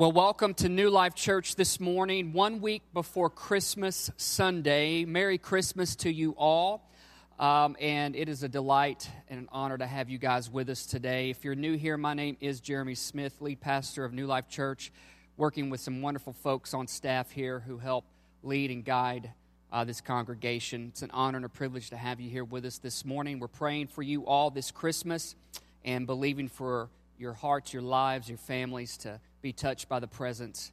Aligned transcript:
Well, 0.00 0.12
welcome 0.12 0.54
to 0.54 0.70
New 0.70 0.88
Life 0.88 1.14
Church 1.14 1.56
this 1.56 1.78
morning, 1.78 2.32
one 2.32 2.62
week 2.62 2.80
before 2.94 3.28
Christmas 3.28 4.10
Sunday. 4.16 5.04
Merry 5.04 5.36
Christmas 5.36 5.94
to 5.96 6.10
you 6.10 6.34
all. 6.38 6.90
Um, 7.38 7.76
and 7.78 8.16
it 8.16 8.26
is 8.26 8.42
a 8.42 8.48
delight 8.48 9.10
and 9.28 9.40
an 9.40 9.48
honor 9.52 9.76
to 9.76 9.86
have 9.86 10.08
you 10.08 10.16
guys 10.16 10.48
with 10.48 10.70
us 10.70 10.86
today. 10.86 11.28
If 11.28 11.44
you're 11.44 11.54
new 11.54 11.76
here, 11.76 11.98
my 11.98 12.14
name 12.14 12.38
is 12.40 12.60
Jeremy 12.60 12.94
Smith, 12.94 13.42
lead 13.42 13.60
pastor 13.60 14.06
of 14.06 14.14
New 14.14 14.26
Life 14.26 14.48
Church, 14.48 14.90
working 15.36 15.68
with 15.68 15.80
some 15.80 16.00
wonderful 16.00 16.32
folks 16.32 16.72
on 16.72 16.86
staff 16.86 17.30
here 17.30 17.60
who 17.60 17.76
help 17.76 18.06
lead 18.42 18.70
and 18.70 18.82
guide 18.82 19.30
uh, 19.70 19.84
this 19.84 20.00
congregation. 20.00 20.86
It's 20.92 21.02
an 21.02 21.10
honor 21.10 21.36
and 21.36 21.44
a 21.44 21.50
privilege 21.50 21.90
to 21.90 21.98
have 21.98 22.20
you 22.20 22.30
here 22.30 22.44
with 22.44 22.64
us 22.64 22.78
this 22.78 23.04
morning. 23.04 23.38
We're 23.38 23.48
praying 23.48 23.88
for 23.88 24.02
you 24.02 24.24
all 24.24 24.50
this 24.50 24.70
Christmas 24.70 25.36
and 25.84 26.06
believing 26.06 26.48
for 26.48 26.88
your 27.18 27.34
hearts, 27.34 27.74
your 27.74 27.82
lives, 27.82 28.30
your 28.30 28.38
families 28.38 28.96
to 28.96 29.20
be 29.42 29.52
touched 29.52 29.88
by 29.88 29.98
the 30.00 30.06
presence 30.06 30.70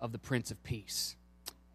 of 0.00 0.12
the 0.12 0.18
Prince 0.18 0.52
of 0.52 0.62
Peace. 0.62 1.16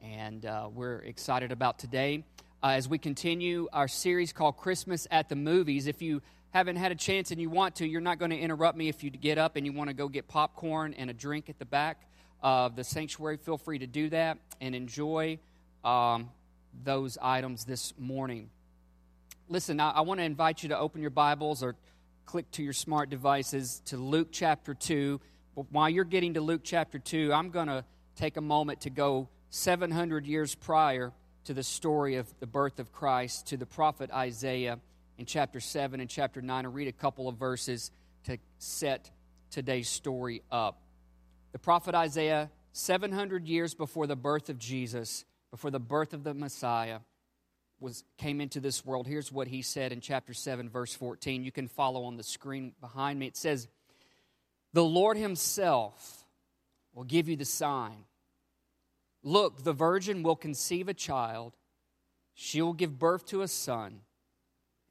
And 0.02 0.46
uh, 0.46 0.70
we're 0.74 1.00
excited 1.00 1.52
about 1.52 1.80
today 1.80 2.24
uh, 2.64 2.68
as 2.68 2.88
we 2.88 2.98
continue 2.98 3.68
our 3.74 3.90
series 3.90 4.32
called 4.32 4.56
Christmas 4.56 5.06
at 5.12 5.28
the 5.28 5.36
Movies. 5.36 5.86
If 5.86 6.02
you 6.02 6.22
haven't 6.52 6.78
had 6.78 6.94
a 6.94 6.96
chance 6.96 7.32
and 7.32 7.42
you 7.42 7.50
want 7.50 7.76
to, 7.76 7.88
you're 7.88 8.00
not 8.00 8.20
going 8.20 8.32
to 8.32 8.38
interrupt 8.38 8.78
me 8.78 8.88
if 8.88 9.04
you 9.04 9.10
get 9.10 9.38
up 9.38 9.58
and 9.58 9.66
you 9.66 9.74
want 9.74 9.90
to 9.90 9.94
go 9.94 10.08
get 10.08 10.30
popcorn 10.30 10.94
and 10.94 11.10
a 11.10 11.14
drink 11.14 11.50
at 11.50 11.60
the 11.60 11.66
back 11.66 12.10
of 12.42 12.78
the 12.78 12.86
sanctuary. 12.86 13.36
Feel 13.36 13.58
free 13.58 13.80
to 13.80 13.88
do 13.88 14.10
that 14.10 14.38
and 14.62 14.74
enjoy 14.74 15.40
um, 15.84 16.30
those 16.86 17.18
items 17.22 17.66
this 17.66 17.94
morning. 17.98 18.50
Listen, 19.50 19.82
I, 19.82 19.92
I 19.92 20.02
want 20.02 20.22
to 20.22 20.24
invite 20.24 20.64
you 20.64 20.70
to 20.70 20.80
open 20.80 21.02
your 21.02 21.10
Bibles 21.10 21.64
or 21.64 21.76
click 22.26 22.50
to 22.52 22.64
your 22.64 22.74
smart 22.74 23.10
devices 23.10 23.82
to 23.88 23.98
Luke 23.98 24.30
chapter 24.32 24.74
2 24.74 25.20
while 25.54 25.90
you're 25.90 26.06
getting 26.06 26.36
to 26.36 26.42
Luke 26.42 26.62
chapter 26.64 27.00
2, 27.00 27.34
I'm 27.34 27.50
going 27.50 27.68
to 27.68 27.84
take 28.16 28.38
a 28.38 28.42
moment 28.42 28.82
to 28.82 28.90
go 28.90 29.30
700 29.50 30.26
years 30.26 30.56
prior 30.56 31.12
to 31.46 31.54
the 31.54 31.64
story 31.64 32.16
of 32.16 32.28
the 32.40 32.48
birth 32.48 32.80
of 32.80 32.92
Christ 32.92 33.48
to 33.48 33.58
the 33.58 33.66
prophet 33.66 34.12
Isaiah 34.12 34.80
in 35.18 35.26
chapter 35.26 35.60
7 35.60 36.00
and 36.00 36.10
chapter 36.10 36.42
9 36.42 36.66
and 36.66 36.74
read 36.74 36.88
a 36.88 36.94
couple 36.94 37.28
of 37.28 37.38
verses 37.38 37.92
to 38.26 38.38
set 38.58 39.10
today's 39.50 39.90
story 39.90 40.44
up. 40.52 40.82
The 41.52 41.60
prophet 41.60 41.96
Isaiah, 41.96 42.52
700 42.74 43.48
years 43.48 43.74
before 43.74 44.06
the 44.06 44.16
birth 44.16 44.50
of 44.50 44.60
Jesus, 44.60 45.26
before 45.52 45.72
the 45.72 45.80
birth 45.80 46.14
of 46.14 46.24
the 46.24 46.34
Messiah, 46.34 47.00
was, 47.80 48.04
came 48.18 48.42
into 48.42 48.60
this 48.60 48.86
world. 48.86 49.08
Here's 49.08 49.32
what 49.32 49.48
he 49.48 49.62
said 49.62 49.92
in 49.92 50.02
chapter 50.02 50.34
7, 50.34 50.70
verse 50.70 50.94
14. 50.94 51.44
You 51.44 51.52
can 51.52 51.68
follow 51.68 52.04
on 52.04 52.18
the 52.18 52.24
screen 52.24 52.74
behind 52.82 53.18
me. 53.18 53.28
It 53.28 53.38
says, 53.38 53.68
the 54.74 54.84
Lord 54.84 55.18
Himself 55.18 56.26
will 56.94 57.04
give 57.04 57.30
you 57.30 57.36
the 57.36 57.46
sign. 57.46 58.06
Look, 59.24 59.64
the 59.64 59.74
virgin 59.74 60.24
will 60.24 60.36
conceive 60.36 60.88
a 60.88 60.94
child, 60.94 61.56
she 62.34 62.62
will 62.62 62.74
give 62.74 62.98
birth 62.98 63.26
to 63.28 63.42
a 63.42 63.48
son, 63.48 64.02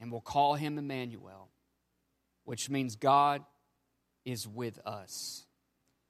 and 0.01 0.13
will 0.13 0.21
call 0.21 0.55
him 0.55 0.79
Emmanuel, 0.79 1.49
which 2.45 2.69
means 2.69 2.97
God 2.97 3.43
is 4.25 4.47
with 4.47 4.79
us. 4.87 5.47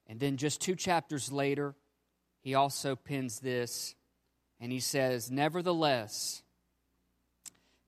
And 0.08 0.18
then 0.18 0.36
just 0.36 0.60
two 0.60 0.74
chapters 0.74 1.30
later, 1.30 1.74
he 2.40 2.54
also 2.54 2.96
pins 2.96 3.40
this, 3.40 3.94
and 4.60 4.72
he 4.72 4.80
says, 4.80 5.30
Nevertheless, 5.30 6.42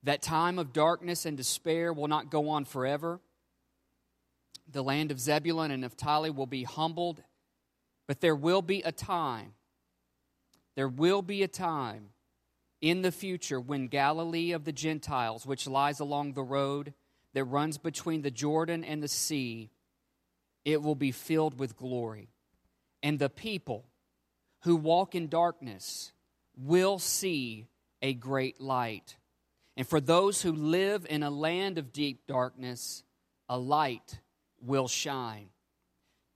that 0.03 0.21
time 0.21 0.59
of 0.59 0.71
darkness 0.71 1.25
and 1.25 1.35
despair 1.35 1.91
will 1.91 2.07
not 2.07 2.31
go 2.31 2.49
on 2.49 2.65
forever 2.65 3.19
the 4.71 4.83
land 4.83 5.11
of 5.11 5.19
Zebulun 5.19 5.71
and 5.71 5.81
Naphtali 5.81 6.29
will 6.29 6.45
be 6.47 6.63
humbled, 6.63 7.23
but 8.07 8.21
there 8.21 8.35
will 8.35 8.61
be 8.61 8.81
a 8.81 8.91
time, 8.91 9.53
there 10.75 10.87
will 10.87 11.21
be 11.21 11.43
a 11.43 11.47
time 11.47 12.09
in 12.81 13.03
the 13.03 13.11
future 13.11 13.59
when 13.59 13.87
Galilee 13.87 14.51
of 14.51 14.65
the 14.65 14.71
Gentiles, 14.71 15.45
which 15.45 15.67
lies 15.67 15.99
along 15.99 16.33
the 16.33 16.43
road 16.43 16.93
that 17.33 17.45
runs 17.45 17.77
between 17.77 18.23
the 18.23 18.31
Jordan 18.31 18.83
and 18.83 19.01
the 19.01 19.07
sea, 19.07 19.69
it 20.65 20.81
will 20.81 20.95
be 20.95 21.11
filled 21.11 21.59
with 21.59 21.77
glory. 21.77 22.29
And 23.03 23.19
the 23.19 23.29
people 23.29 23.85
who 24.61 24.75
walk 24.75 25.15
in 25.15 25.27
darkness 25.27 26.11
will 26.57 26.99
see 26.99 27.67
a 28.01 28.13
great 28.13 28.59
light. 28.59 29.17
And 29.77 29.87
for 29.87 30.01
those 30.01 30.41
who 30.41 30.51
live 30.51 31.05
in 31.09 31.23
a 31.23 31.29
land 31.29 31.77
of 31.77 31.93
deep 31.93 32.27
darkness, 32.27 33.03
a 33.47 33.57
light 33.57 34.19
will 34.61 34.87
shine. 34.87 35.49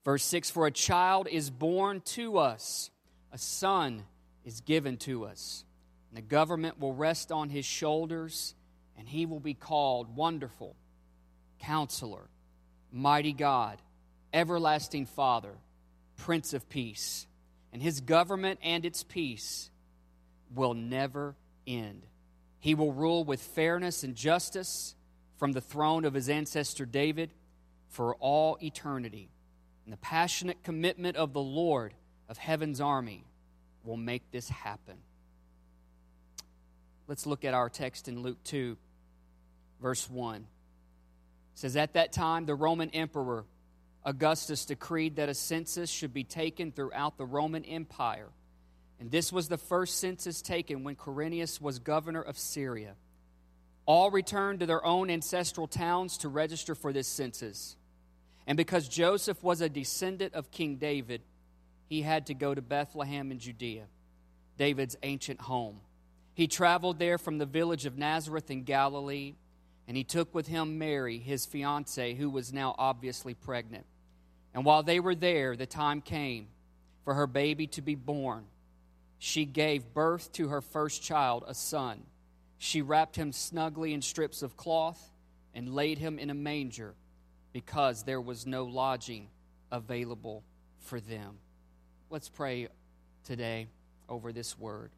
Verse 0.04 0.24
6 0.24 0.50
For 0.50 0.66
a 0.66 0.70
child 0.70 1.28
is 1.28 1.50
born 1.50 2.00
to 2.02 2.38
us, 2.38 2.90
a 3.32 3.38
son 3.38 4.04
is 4.44 4.60
given 4.60 4.96
to 4.98 5.24
us, 5.24 5.64
and 6.08 6.16
the 6.16 6.22
government 6.22 6.78
will 6.78 6.94
rest 6.94 7.32
on 7.32 7.48
his 7.48 7.64
shoulders, 7.64 8.54
and 8.96 9.08
he 9.08 9.26
will 9.26 9.40
be 9.40 9.54
called 9.54 10.14
Wonderful, 10.16 10.76
Counselor, 11.58 12.28
Mighty 12.92 13.32
God, 13.32 13.82
Everlasting 14.32 15.06
Father, 15.06 15.54
Prince 16.16 16.54
of 16.54 16.68
Peace. 16.68 17.26
And 17.72 17.82
his 17.82 18.00
government 18.00 18.60
and 18.62 18.86
its 18.86 19.02
peace 19.02 19.70
will 20.54 20.72
never 20.72 21.34
end. 21.66 22.06
He 22.60 22.74
will 22.74 22.92
rule 22.92 23.24
with 23.24 23.42
fairness 23.42 24.02
and 24.02 24.14
justice 24.14 24.94
from 25.36 25.52
the 25.52 25.60
throne 25.60 26.04
of 26.04 26.14
his 26.14 26.28
ancestor 26.28 26.86
David 26.86 27.32
for 27.88 28.14
all 28.16 28.58
eternity. 28.62 29.30
And 29.84 29.92
the 29.92 29.98
passionate 29.98 30.62
commitment 30.62 31.16
of 31.16 31.32
the 31.32 31.40
Lord 31.40 31.94
of 32.28 32.38
heaven's 32.38 32.80
army 32.80 33.24
will 33.84 33.96
make 33.96 34.30
this 34.30 34.48
happen. 34.48 34.96
Let's 37.08 37.26
look 37.26 37.44
at 37.44 37.54
our 37.54 37.68
text 37.68 38.08
in 38.08 38.22
Luke 38.22 38.42
2, 38.44 38.76
verse 39.80 40.10
1. 40.10 40.36
It 40.36 40.42
says, 41.54 41.76
At 41.76 41.92
that 41.92 42.12
time, 42.12 42.46
the 42.46 42.54
Roman 42.54 42.90
emperor 42.90 43.44
Augustus 44.06 44.64
decreed 44.64 45.16
that 45.16 45.28
a 45.28 45.34
census 45.34 45.90
should 45.90 46.14
be 46.14 46.22
taken 46.22 46.70
throughout 46.70 47.18
the 47.18 47.24
Roman 47.24 47.64
Empire. 47.64 48.28
And 49.00 49.10
this 49.10 49.32
was 49.32 49.48
the 49.48 49.58
first 49.58 49.98
census 49.98 50.40
taken 50.40 50.84
when 50.84 50.94
Quirinius 50.94 51.60
was 51.60 51.80
governor 51.80 52.22
of 52.22 52.38
Syria. 52.38 52.94
All 53.86 54.10
returned 54.10 54.60
to 54.60 54.66
their 54.66 54.84
own 54.84 55.10
ancestral 55.10 55.68
towns 55.68 56.18
to 56.18 56.28
register 56.28 56.74
for 56.74 56.92
this 56.92 57.08
census. 57.08 57.76
And 58.46 58.56
because 58.56 58.88
Joseph 58.88 59.42
was 59.42 59.60
a 59.60 59.68
descendant 59.68 60.34
of 60.34 60.50
King 60.50 60.76
David, 60.76 61.22
he 61.88 62.02
had 62.02 62.26
to 62.26 62.34
go 62.34 62.54
to 62.54 62.62
Bethlehem 62.62 63.30
in 63.30 63.38
Judea, 63.38 63.84
David's 64.58 64.96
ancient 65.02 65.40
home. 65.40 65.80
He 66.34 66.48
traveled 66.48 66.98
there 66.98 67.16
from 67.16 67.38
the 67.38 67.46
village 67.46 67.86
of 67.86 67.96
Nazareth 67.96 68.50
in 68.50 68.64
Galilee, 68.64 69.34
and 69.88 69.96
he 69.96 70.04
took 70.04 70.34
with 70.34 70.48
him 70.48 70.78
Mary, 70.78 71.18
his 71.18 71.46
fiancee, 71.46 72.14
who 72.14 72.28
was 72.28 72.52
now 72.52 72.74
obviously 72.76 73.34
pregnant. 73.34 73.86
And 74.52 74.64
while 74.64 74.82
they 74.82 75.00
were 75.00 75.14
there, 75.14 75.56
the 75.56 75.66
time 75.66 76.00
came 76.00 76.48
for 77.04 77.14
her 77.14 77.26
baby 77.26 77.68
to 77.68 77.82
be 77.82 77.94
born. 77.94 78.44
She 79.18 79.44
gave 79.44 79.94
birth 79.94 80.32
to 80.32 80.48
her 80.48 80.60
first 80.60 81.02
child, 81.02 81.44
a 81.46 81.54
son. 81.54 82.02
She 82.58 82.82
wrapped 82.82 83.16
him 83.16 83.32
snugly 83.32 83.92
in 83.92 84.02
strips 84.02 84.42
of 84.42 84.56
cloth 84.56 85.12
and 85.54 85.74
laid 85.74 85.98
him 85.98 86.18
in 86.18 86.30
a 86.30 86.34
manger 86.34 86.94
because 87.52 88.02
there 88.02 88.20
was 88.20 88.46
no 88.46 88.64
lodging 88.64 89.28
available 89.70 90.42
for 90.80 91.00
them. 91.00 91.38
Let's 92.10 92.28
pray 92.28 92.68
today 93.24 93.68
over 94.08 94.32
this 94.32 94.58
word. 94.58 94.90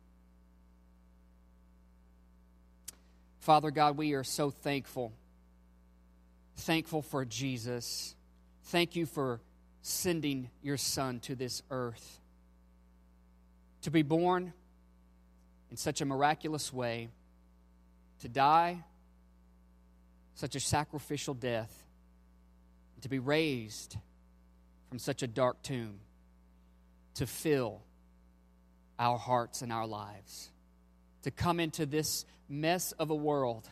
Father 3.41 3.71
God, 3.71 3.97
we 3.97 4.13
are 4.13 4.25
so 4.25 4.51
thankful. 4.51 5.13
Thankful 6.57 7.03
for 7.03 7.25
Jesus. 7.25 8.15
Thank 8.65 8.97
you 8.97 9.07
for 9.07 9.41
sending 9.81 10.51
your 10.63 10.77
Son 10.77 11.21
to 11.21 11.35
this 11.35 11.63
earth 11.71 12.21
to 13.83 13.91
be 13.91 14.03
born 14.03 14.53
in 15.71 15.77
such 15.77 16.01
a 16.01 16.05
miraculous 16.05 16.73
way, 16.73 17.09
to 18.21 18.29
die 18.29 18.83
such 20.35 20.55
a 20.55 20.61
sacrificial 20.61 21.35
death, 21.35 21.73
to 23.03 23.09
be 23.09 23.19
raised 23.19 23.97
from 24.89 24.99
such 24.99 25.23
a 25.23 25.27
dark 25.27 25.63
tomb 25.63 26.01
to 27.15 27.27
fill 27.27 27.81
our 28.99 29.19
hearts 29.19 29.63
and 29.63 29.73
our 29.73 29.87
lives, 29.87 30.51
to 31.23 31.31
come 31.31 31.59
into 31.61 31.87
this 31.87 32.25
mess 32.49 32.93
of 32.93 33.11
a 33.11 33.15
world 33.15 33.69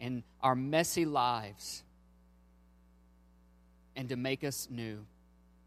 and 0.00 0.22
our 0.40 0.54
messy 0.54 1.04
lives 1.04 1.82
and 3.96 4.08
to 4.08 4.16
make 4.16 4.44
us 4.44 4.68
new, 4.70 5.04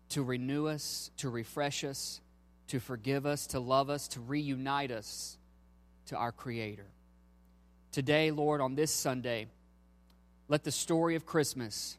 to 0.09 0.23
renew 0.23 0.67
us, 0.67 1.11
to 1.17 1.29
refresh 1.29 1.83
us, 1.83 2.21
to 2.67 2.79
forgive 2.79 3.25
us, 3.25 3.47
to 3.47 3.59
love 3.59 3.89
us, 3.89 4.07
to 4.07 4.21
reunite 4.21 4.91
us 4.91 5.37
to 6.05 6.15
our 6.15 6.31
Creator. 6.31 6.87
Today, 7.91 8.31
Lord, 8.31 8.61
on 8.61 8.75
this 8.75 8.91
Sunday, 8.91 9.47
let 10.47 10.63
the 10.63 10.71
story 10.71 11.15
of 11.15 11.25
Christmas 11.25 11.97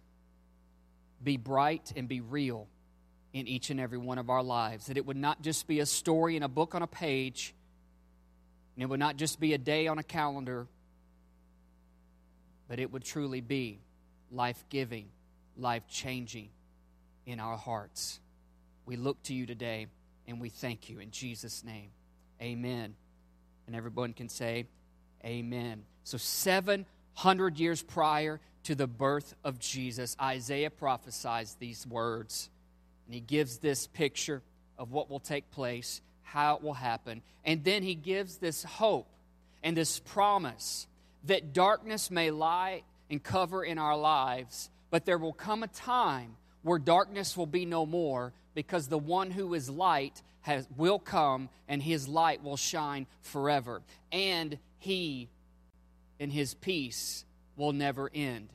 be 1.22 1.36
bright 1.36 1.92
and 1.96 2.08
be 2.08 2.20
real 2.20 2.66
in 3.32 3.46
each 3.46 3.70
and 3.70 3.78
every 3.78 3.98
one 3.98 4.18
of 4.18 4.30
our 4.30 4.42
lives. 4.42 4.86
That 4.86 4.96
it 4.96 5.04
would 5.04 5.16
not 5.16 5.42
just 5.42 5.66
be 5.66 5.80
a 5.80 5.86
story 5.86 6.36
in 6.36 6.42
a 6.42 6.48
book 6.48 6.74
on 6.74 6.82
a 6.82 6.86
page, 6.86 7.54
and 8.74 8.82
it 8.82 8.86
would 8.86 9.00
not 9.00 9.16
just 9.16 9.38
be 9.38 9.52
a 9.52 9.58
day 9.58 9.86
on 9.86 9.98
a 9.98 10.02
calendar, 10.02 10.66
but 12.68 12.78
it 12.78 12.90
would 12.90 13.04
truly 13.04 13.42
be 13.42 13.78
life 14.30 14.64
giving, 14.70 15.08
life 15.58 15.86
changing 15.88 16.48
in 17.26 17.38
our 17.38 17.58
hearts. 17.58 18.18
We 18.86 18.96
look 18.96 19.22
to 19.24 19.34
you 19.34 19.44
today 19.44 19.88
and 20.26 20.40
we 20.40 20.48
thank 20.48 20.88
you 20.88 20.98
in 20.98 21.10
Jesus' 21.10 21.62
name. 21.62 21.90
Amen. 22.40 22.94
And 23.66 23.76
everyone 23.76 24.14
can 24.14 24.30
say, 24.30 24.66
Amen. 25.24 25.84
So, 26.04 26.18
700 26.18 27.58
years 27.58 27.82
prior 27.82 28.40
to 28.64 28.74
the 28.74 28.86
birth 28.86 29.34
of 29.44 29.58
Jesus, 29.58 30.16
Isaiah 30.20 30.70
prophesies 30.70 31.56
these 31.58 31.86
words. 31.86 32.48
And 33.06 33.14
he 33.14 33.20
gives 33.20 33.58
this 33.58 33.86
picture 33.86 34.42
of 34.78 34.92
what 34.92 35.10
will 35.10 35.20
take 35.20 35.50
place, 35.50 36.00
how 36.22 36.56
it 36.56 36.62
will 36.62 36.74
happen. 36.74 37.22
And 37.44 37.62
then 37.64 37.82
he 37.82 37.94
gives 37.94 38.38
this 38.38 38.62
hope 38.64 39.08
and 39.62 39.76
this 39.76 39.98
promise 39.98 40.86
that 41.24 41.52
darkness 41.52 42.10
may 42.10 42.30
lie 42.30 42.82
and 43.10 43.22
cover 43.22 43.64
in 43.64 43.78
our 43.78 43.96
lives, 43.96 44.70
but 44.90 45.04
there 45.04 45.18
will 45.18 45.32
come 45.32 45.62
a 45.62 45.68
time 45.68 46.36
where 46.62 46.78
darkness 46.78 47.36
will 47.36 47.46
be 47.46 47.64
no 47.64 47.84
more 47.84 48.32
because 48.54 48.88
the 48.88 48.98
one 48.98 49.30
who 49.30 49.54
is 49.54 49.68
light 49.68 50.22
has, 50.42 50.66
will 50.76 50.98
come 50.98 51.48
and 51.68 51.82
his 51.82 52.08
light 52.08 52.42
will 52.42 52.56
shine 52.56 53.06
forever. 53.20 53.82
And 54.10 54.58
he 54.82 55.28
and 56.18 56.32
his 56.32 56.54
peace 56.54 57.24
will 57.56 57.72
never 57.72 58.10
end. 58.12 58.48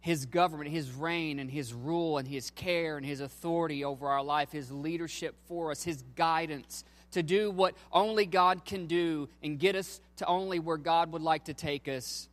His 0.00 0.26
government, 0.26 0.70
his 0.70 0.90
reign, 0.90 1.38
and 1.38 1.50
his 1.50 1.72
rule, 1.72 2.18
and 2.18 2.26
his 2.26 2.50
care, 2.50 2.96
and 2.96 3.04
his 3.04 3.20
authority 3.20 3.84
over 3.84 4.08
our 4.08 4.22
life, 4.22 4.50
his 4.50 4.70
leadership 4.70 5.34
for 5.46 5.70
us, 5.70 5.82
his 5.82 6.02
guidance 6.16 6.84
to 7.12 7.22
do 7.22 7.50
what 7.50 7.74
only 7.92 8.26
God 8.26 8.64
can 8.64 8.86
do 8.86 9.28
and 9.42 9.58
get 9.58 9.76
us 9.76 10.00
to 10.16 10.26
only 10.26 10.58
where 10.58 10.76
God 10.76 11.12
would 11.12 11.22
like 11.22 11.44
to 11.44 11.54
take 11.54 11.86
us 11.86 12.28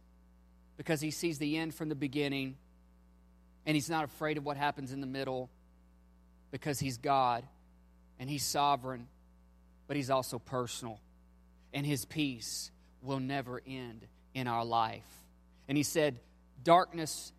because 0.77 1.01
he 1.01 1.11
sees 1.11 1.37
the 1.37 1.57
end 1.57 1.75
from 1.75 1.89
the 1.89 1.95
beginning 1.95 2.55
and 3.65 3.75
he's 3.75 3.89
not 3.89 4.05
afraid 4.05 4.37
of 4.37 4.45
what 4.45 4.57
happens 4.57 4.91
in 4.91 5.01
the 5.01 5.07
middle 5.07 5.49
because 6.51 6.79
he's 6.79 6.97
God 6.97 7.43
and 8.17 8.29
he's 8.29 8.43
sovereign, 8.43 9.07
but 9.87 9.97
he's 9.97 10.09
also 10.09 10.39
personal. 10.39 10.99
And 11.73 11.85
his 11.85 12.05
peace 12.05 12.71
will 13.01 13.19
never 13.19 13.61
end 13.65 14.05
in 14.33 14.47
our 14.47 14.65
life. 14.65 15.03
And 15.67 15.77
he 15.77 15.83
said, 15.83 16.19
Darkness 16.63 17.31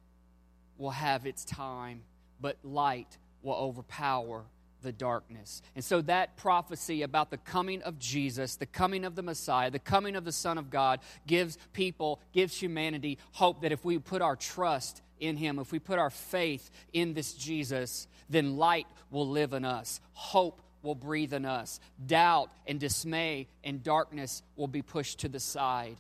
will 0.78 0.90
have 0.90 1.26
its 1.26 1.44
time, 1.44 2.02
but 2.40 2.56
light 2.64 3.16
will 3.42 3.54
overpower 3.54 4.44
the 4.82 4.92
darkness. 4.92 5.62
And 5.74 5.84
so 5.84 6.00
that 6.02 6.36
prophecy 6.36 7.02
about 7.02 7.30
the 7.30 7.38
coming 7.38 7.82
of 7.82 7.98
Jesus, 7.98 8.56
the 8.56 8.66
coming 8.66 9.04
of 9.04 9.14
the 9.14 9.22
Messiah, 9.22 9.70
the 9.70 9.78
coming 9.78 10.16
of 10.16 10.24
the 10.24 10.32
Son 10.32 10.58
of 10.58 10.70
God 10.70 11.00
gives 11.26 11.56
people, 11.72 12.20
gives 12.32 12.60
humanity 12.60 13.18
hope 13.32 13.62
that 13.62 13.72
if 13.72 13.84
we 13.84 13.98
put 13.98 14.22
our 14.22 14.36
trust 14.36 15.02
in 15.20 15.36
Him, 15.36 15.58
if 15.58 15.70
we 15.72 15.78
put 15.78 15.98
our 15.98 16.10
faith 16.10 16.70
in 16.92 17.14
this 17.14 17.32
Jesus, 17.34 18.08
then 18.28 18.56
light 18.56 18.86
will 19.10 19.28
live 19.28 19.52
in 19.52 19.64
us. 19.64 20.00
Hope 20.14 20.60
will 20.82 20.94
breathe 20.94 21.32
in 21.32 21.44
us. 21.44 21.80
Doubt 22.04 22.50
and 22.66 22.78
dismay 22.78 23.48
and 23.64 23.82
darkness 23.82 24.42
will 24.56 24.68
be 24.68 24.82
pushed 24.82 25.20
to 25.20 25.28
the 25.28 25.40
side. 25.40 25.96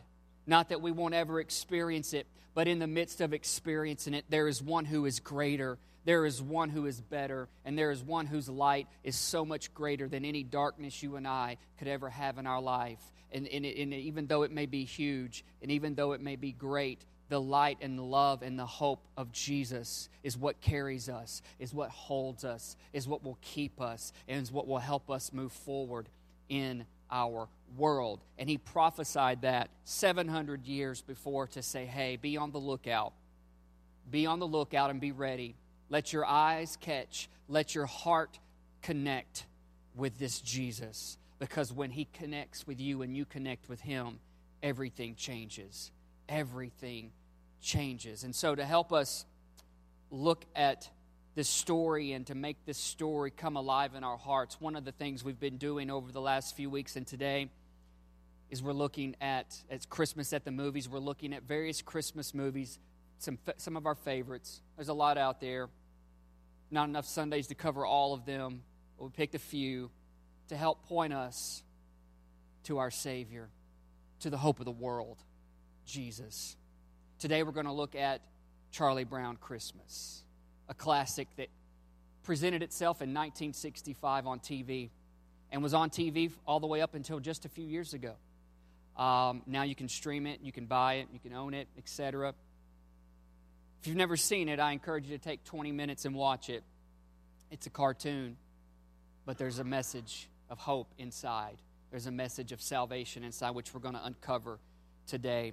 Not 0.46 0.70
that 0.70 0.82
we 0.82 0.90
won't 0.90 1.14
ever 1.14 1.40
experience 1.40 2.12
it, 2.12 2.26
but 2.54 2.68
in 2.68 2.78
the 2.78 2.86
midst 2.86 3.20
of 3.20 3.32
experiencing 3.32 4.14
it, 4.14 4.24
there 4.28 4.48
is 4.48 4.62
one 4.62 4.84
who 4.84 5.06
is 5.06 5.20
greater 5.20 5.78
there 6.04 6.26
is 6.26 6.42
one 6.42 6.68
who 6.68 6.86
is 6.86 7.00
better, 7.00 7.48
and 7.64 7.78
there 7.78 7.90
is 7.90 8.02
one 8.02 8.26
whose 8.26 8.48
light 8.48 8.88
is 9.04 9.16
so 9.16 9.44
much 9.44 9.72
greater 9.72 10.08
than 10.08 10.24
any 10.24 10.42
darkness 10.42 11.02
you 11.02 11.16
and 11.16 11.28
I 11.28 11.58
could 11.78 11.88
ever 11.88 12.10
have 12.10 12.38
in 12.38 12.46
our 12.46 12.60
life. 12.60 13.00
And, 13.30 13.46
and, 13.48 13.64
and, 13.64 13.94
even 13.94 14.26
though 14.26 14.42
it 14.42 14.50
may 14.50 14.66
be 14.66 14.84
huge, 14.84 15.44
and 15.62 15.70
even 15.70 15.94
though 15.94 16.12
it 16.12 16.20
may 16.20 16.36
be 16.36 16.52
great, 16.52 17.04
the 17.32 17.40
light 17.40 17.78
and 17.80 17.98
the 17.98 18.02
love 18.02 18.42
and 18.42 18.58
the 18.58 18.66
hope 18.66 19.00
of 19.16 19.32
Jesus 19.32 20.08
is 20.22 20.36
what 20.36 20.60
carries 20.60 21.08
us, 21.08 21.42
is 21.58 21.72
what 21.72 21.90
holds 21.90 22.44
us, 22.44 22.76
is 22.92 23.08
what 23.08 23.24
will 23.24 23.38
keep 23.40 23.80
us, 23.80 24.12
and 24.28 24.42
is 24.42 24.52
what 24.52 24.68
will 24.68 24.78
help 24.78 25.10
us 25.10 25.32
move 25.32 25.52
forward 25.52 26.08
in 26.48 26.84
our 27.10 27.48
world. 27.76 28.20
And 28.38 28.48
he 28.48 28.58
prophesied 28.58 29.42
that 29.42 29.70
700 29.84 30.66
years 30.66 31.00
before 31.00 31.46
to 31.48 31.62
say, 31.62 31.86
hey, 31.86 32.16
be 32.16 32.36
on 32.36 32.52
the 32.52 32.58
lookout. 32.58 33.12
Be 34.10 34.26
on 34.26 34.38
the 34.38 34.46
lookout 34.46 34.90
and 34.90 35.00
be 35.00 35.12
ready 35.12 35.56
let 35.92 36.10
your 36.10 36.24
eyes 36.24 36.78
catch, 36.80 37.28
let 37.48 37.74
your 37.74 37.84
heart 37.84 38.38
connect 38.80 39.44
with 39.94 40.18
this 40.18 40.40
Jesus. 40.40 41.18
Because 41.38 41.70
when 41.70 41.90
he 41.90 42.06
connects 42.14 42.66
with 42.66 42.80
you 42.80 43.02
and 43.02 43.14
you 43.14 43.26
connect 43.26 43.68
with 43.68 43.82
him, 43.82 44.18
everything 44.62 45.16
changes. 45.16 45.90
Everything 46.30 47.10
changes. 47.62 48.24
And 48.24 48.34
so, 48.34 48.54
to 48.54 48.64
help 48.64 48.92
us 48.92 49.24
look 50.10 50.44
at 50.54 50.88
this 51.34 51.48
story 51.48 52.12
and 52.12 52.26
to 52.26 52.34
make 52.34 52.66
this 52.66 52.76
story 52.76 53.30
come 53.30 53.56
alive 53.56 53.94
in 53.94 54.04
our 54.04 54.18
hearts, 54.18 54.60
one 54.60 54.76
of 54.76 54.84
the 54.84 54.92
things 54.92 55.24
we've 55.24 55.40
been 55.40 55.56
doing 55.56 55.90
over 55.90 56.12
the 56.12 56.20
last 56.20 56.54
few 56.54 56.68
weeks 56.68 56.96
and 56.96 57.06
today 57.06 57.48
is 58.50 58.62
we're 58.62 58.72
looking 58.72 59.16
at, 59.22 59.56
it's 59.70 59.86
Christmas 59.86 60.34
at 60.34 60.44
the 60.44 60.50
movies, 60.50 60.86
we're 60.88 60.98
looking 60.98 61.32
at 61.32 61.44
various 61.44 61.80
Christmas 61.80 62.34
movies, 62.34 62.78
some, 63.16 63.38
some 63.56 63.78
of 63.78 63.86
our 63.86 63.94
favorites. 63.94 64.60
There's 64.76 64.90
a 64.90 64.94
lot 64.94 65.16
out 65.16 65.40
there 65.40 65.70
not 66.72 66.88
enough 66.88 67.06
Sundays 67.06 67.48
to 67.48 67.54
cover 67.54 67.84
all 67.84 68.14
of 68.14 68.24
them, 68.24 68.62
but 68.98 69.04
we 69.04 69.10
picked 69.10 69.34
a 69.34 69.38
few 69.38 69.90
to 70.48 70.56
help 70.56 70.88
point 70.88 71.12
us 71.12 71.62
to 72.64 72.78
our 72.78 72.90
Savior, 72.90 73.50
to 74.20 74.30
the 74.30 74.38
hope 74.38 74.58
of 74.58 74.64
the 74.64 74.72
world, 74.72 75.18
Jesus. 75.84 76.56
Today 77.22 77.44
we're 77.44 77.52
going 77.52 77.66
to 77.66 77.72
look 77.72 77.94
at 77.94 78.20
Charlie 78.72 79.04
Brown 79.04 79.36
Christmas, 79.36 80.24
a 80.68 80.74
classic 80.74 81.28
that 81.36 81.46
presented 82.24 82.64
itself 82.64 82.96
in 82.96 83.10
1965 83.10 84.26
on 84.26 84.40
TV 84.40 84.90
and 85.52 85.62
was 85.62 85.72
on 85.72 85.88
TV 85.88 86.32
all 86.48 86.58
the 86.58 86.66
way 86.66 86.80
up 86.80 86.96
until 86.96 87.20
just 87.20 87.44
a 87.44 87.48
few 87.48 87.64
years 87.64 87.94
ago. 87.94 88.14
Um, 88.96 89.42
now 89.46 89.62
you 89.62 89.76
can 89.76 89.88
stream 89.88 90.26
it, 90.26 90.40
you 90.42 90.50
can 90.50 90.66
buy 90.66 90.94
it, 90.94 91.10
you 91.12 91.20
can 91.20 91.32
own 91.32 91.54
it, 91.54 91.68
etc. 91.78 92.34
If 93.80 93.86
you've 93.86 93.96
never 93.96 94.16
seen 94.16 94.48
it, 94.48 94.58
I 94.58 94.72
encourage 94.72 95.06
you 95.06 95.16
to 95.16 95.22
take 95.22 95.44
20 95.44 95.70
minutes 95.70 96.04
and 96.04 96.16
watch 96.16 96.50
it. 96.50 96.64
It's 97.52 97.68
a 97.68 97.70
cartoon, 97.70 98.36
but 99.26 99.38
there's 99.38 99.60
a 99.60 99.64
message 99.64 100.28
of 100.50 100.58
hope 100.58 100.88
inside. 100.98 101.58
There's 101.92 102.08
a 102.08 102.10
message 102.10 102.50
of 102.50 102.60
salvation 102.60 103.22
inside, 103.22 103.52
which 103.52 103.72
we're 103.72 103.78
going 103.78 103.94
to 103.94 104.04
uncover 104.04 104.58
today. 105.06 105.52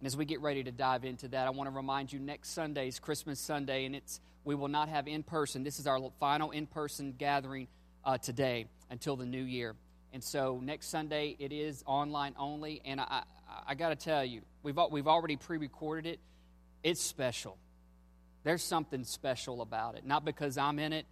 And 0.00 0.06
as 0.06 0.16
we 0.16 0.24
get 0.24 0.40
ready 0.40 0.62
to 0.62 0.70
dive 0.70 1.04
into 1.04 1.28
that, 1.28 1.46
I 1.46 1.50
want 1.50 1.68
to 1.68 1.74
remind 1.74 2.12
you 2.12 2.20
next 2.20 2.50
Sunday 2.50 2.86
is 2.86 3.00
Christmas 3.00 3.40
Sunday, 3.40 3.84
and 3.84 3.96
it's 3.96 4.20
we 4.44 4.54
will 4.54 4.68
not 4.68 4.88
have 4.88 5.08
in 5.08 5.24
person. 5.24 5.64
This 5.64 5.80
is 5.80 5.86
our 5.86 5.98
final 6.20 6.52
in 6.52 6.66
person 6.66 7.14
gathering 7.18 7.66
uh, 8.04 8.16
today 8.16 8.66
until 8.90 9.16
the 9.16 9.26
new 9.26 9.42
year. 9.42 9.74
And 10.12 10.22
so 10.22 10.60
next 10.62 10.88
Sunday 10.88 11.36
it 11.38 11.52
is 11.52 11.82
online 11.84 12.34
only. 12.38 12.80
And 12.84 13.00
I, 13.00 13.04
I, 13.04 13.22
I 13.68 13.74
got 13.74 13.90
to 13.90 13.96
tell 13.96 14.24
you, 14.24 14.42
we've 14.62 14.78
we've 14.90 15.08
already 15.08 15.36
pre-recorded 15.36 16.14
it. 16.14 16.20
It's 16.82 17.02
special. 17.02 17.58
There's 18.44 18.62
something 18.62 19.04
special 19.04 19.60
about 19.60 19.96
it. 19.96 20.06
Not 20.06 20.24
because 20.24 20.56
I'm 20.56 20.78
in 20.78 20.92
it, 20.92 21.06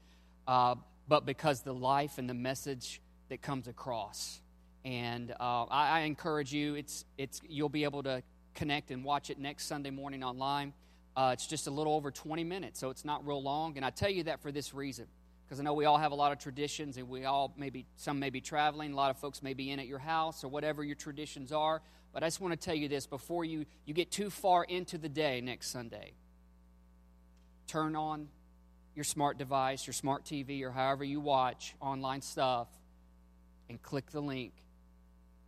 uh, 0.46 0.76
but 1.08 1.26
because 1.26 1.62
the 1.62 1.74
life 1.74 2.18
and 2.18 2.30
the 2.30 2.34
message 2.34 3.00
that 3.28 3.42
comes 3.42 3.66
across. 3.66 4.40
And 4.84 5.32
uh, 5.32 5.64
I, 5.64 5.88
I, 5.88 6.00
encourage 6.02 6.52
you, 6.52 6.76
it's, 6.76 7.04
it's, 7.18 7.40
you'll 7.48 7.68
be 7.68 7.82
able 7.82 8.04
to 8.04 8.22
connect 8.56 8.90
and 8.90 9.04
watch 9.04 9.30
it 9.30 9.38
next 9.38 9.66
Sunday 9.66 9.90
morning 9.90 10.25
online. 10.25 10.72
Uh, 11.14 11.30
it's 11.32 11.46
just 11.46 11.66
a 11.66 11.70
little 11.70 11.94
over 11.94 12.10
20 12.10 12.42
minutes, 12.44 12.80
so 12.80 12.90
it's 12.90 13.04
not 13.04 13.26
real 13.26 13.42
long. 13.42 13.76
And 13.76 13.86
I 13.86 13.90
tell 13.90 14.10
you 14.10 14.25
that 14.25 14.42
for 14.42 14.50
this 14.50 14.75
reason 14.75 15.06
because 15.46 15.60
I 15.60 15.62
know 15.62 15.75
we 15.75 15.84
all 15.84 15.98
have 15.98 16.10
a 16.10 16.16
lot 16.16 16.32
of 16.32 16.38
traditions, 16.38 16.96
and 16.96 17.08
we 17.08 17.25
all 17.25 17.54
maybe, 17.56 17.86
some 17.96 18.18
may 18.18 18.30
be 18.30 18.40
traveling, 18.40 18.92
a 18.92 18.96
lot 18.96 19.10
of 19.10 19.18
folks 19.18 19.44
may 19.44 19.54
be 19.54 19.70
in 19.70 19.78
at 19.78 19.86
your 19.86 20.00
house 20.00 20.42
or 20.42 20.48
whatever 20.48 20.82
your 20.82 20.96
traditions 20.96 21.52
are. 21.52 21.82
But 22.12 22.25
I 22.25 22.26
just 22.26 22.40
want 22.40 22.52
to 22.52 22.56
tell 22.56 22.75
you 22.75 22.88
this 22.88 23.06
before 23.06 23.44
you, 23.44 23.64
you 23.84 23.94
get 23.94 24.10
too 24.10 24.28
far 24.28 24.64
into 24.64 24.98
the 24.98 25.08
day 25.08 25.40
next 25.40 25.70
Sunday 25.70 26.14
turn 27.66 27.96
on 27.96 28.28
your 28.94 29.04
smart 29.04 29.38
device, 29.38 29.86
your 29.86 29.94
smart 29.94 30.25
TV, 30.25 30.62
or 30.62 30.70
however 30.70 31.04
you 31.04 31.20
watch 31.20 31.75
online 31.80 32.22
stuff, 32.22 32.68
and 33.68 33.82
click 33.82 34.10
the 34.10 34.20
link 34.20 34.52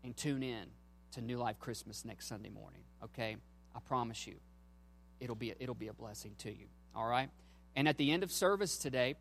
and 0.05 0.17
tune 0.17 0.43
in 0.43 0.67
to 1.13 1.21
New 1.21 1.39
Life 1.39 1.59
Christmas 1.59 2.05
next 2.05 2.27
Sunday 2.27 2.51
morning. 2.51 2.83
Okay? 3.05 3.37
I 3.75 3.81
promise 3.81 4.27
you, 4.27 4.35
it'll 5.21 5.37
be 5.37 5.51
a, 5.51 5.55
it'll 5.61 5.75
be 5.75 5.89
a 5.89 5.93
blessing 5.93 6.35
to 6.39 6.51
you. 6.51 6.67
All 6.95 7.07
right? 7.07 7.31
And 7.77 7.89
at 7.89 7.97
the 7.97 8.11
end 8.11 8.23
of 8.23 8.33
service 8.33 8.77
today, 8.77 9.17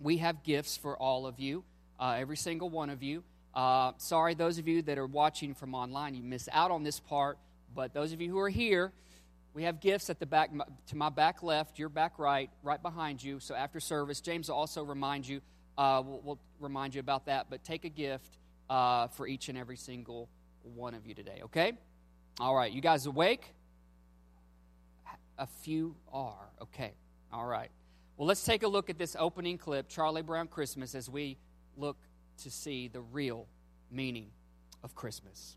we 0.00 0.18
have 0.18 0.42
gifts 0.42 0.76
for 0.76 0.96
all 0.96 1.26
of 1.26 1.40
you, 1.40 1.64
uh, 2.00 2.16
every 2.18 2.36
single 2.36 2.70
one 2.70 2.90
of 2.90 3.02
you. 3.02 3.22
Uh, 3.54 3.92
sorry, 3.98 4.34
those 4.34 4.58
of 4.58 4.66
you 4.66 4.82
that 4.82 4.98
are 4.98 5.06
watching 5.06 5.54
from 5.54 5.74
online, 5.74 6.14
you 6.14 6.22
miss 6.22 6.48
out 6.52 6.70
on 6.70 6.82
this 6.82 7.00
part. 7.00 7.38
But 7.74 7.94
those 7.94 8.12
of 8.12 8.20
you 8.20 8.30
who 8.30 8.38
are 8.38 8.48
here, 8.48 8.92
we 9.54 9.64
have 9.64 9.80
gifts 9.80 10.10
at 10.10 10.18
the 10.18 10.26
back, 10.26 10.50
to 10.88 10.96
my 10.96 11.10
back 11.10 11.42
left, 11.42 11.78
your 11.78 11.88
back 11.88 12.18
right, 12.18 12.50
right 12.62 12.82
behind 12.82 13.22
you. 13.22 13.40
So 13.40 13.54
after 13.54 13.80
service, 13.80 14.20
James 14.20 14.48
will 14.48 14.56
also 14.56 14.82
remind 14.82 15.26
you 15.26 15.40
Uh, 15.78 16.02
we'll, 16.04 16.20
we'll, 16.22 16.38
remind 16.60 16.94
you 16.94 17.00
about 17.00 17.24
that, 17.26 17.46
but 17.50 17.64
take 17.64 17.84
a 17.84 17.88
gift 17.88 18.38
uh, 18.68 19.08
for 19.08 19.26
each 19.26 19.48
and 19.48 19.58
every 19.58 19.76
single 19.76 20.28
one 20.62 20.94
of 20.94 21.06
you 21.06 21.14
today, 21.14 21.40
okay? 21.44 21.72
All 22.40 22.54
right, 22.54 22.72
you 22.72 22.80
guys 22.80 23.06
awake? 23.06 23.54
A 25.38 25.46
few 25.46 25.96
are, 26.12 26.50
okay. 26.60 26.92
All 27.32 27.46
right. 27.46 27.70
Well, 28.16 28.28
let's 28.28 28.44
take 28.44 28.62
a 28.62 28.68
look 28.68 28.90
at 28.90 28.98
this 28.98 29.16
opening 29.18 29.58
clip, 29.58 29.88
Charlie 29.88 30.22
Brown 30.22 30.46
Christmas, 30.46 30.94
as 30.94 31.08
we 31.08 31.38
look 31.76 31.96
to 32.42 32.50
see 32.50 32.88
the 32.88 33.00
real 33.00 33.46
meaning 33.90 34.30
of 34.84 34.94
Christmas. 34.94 35.56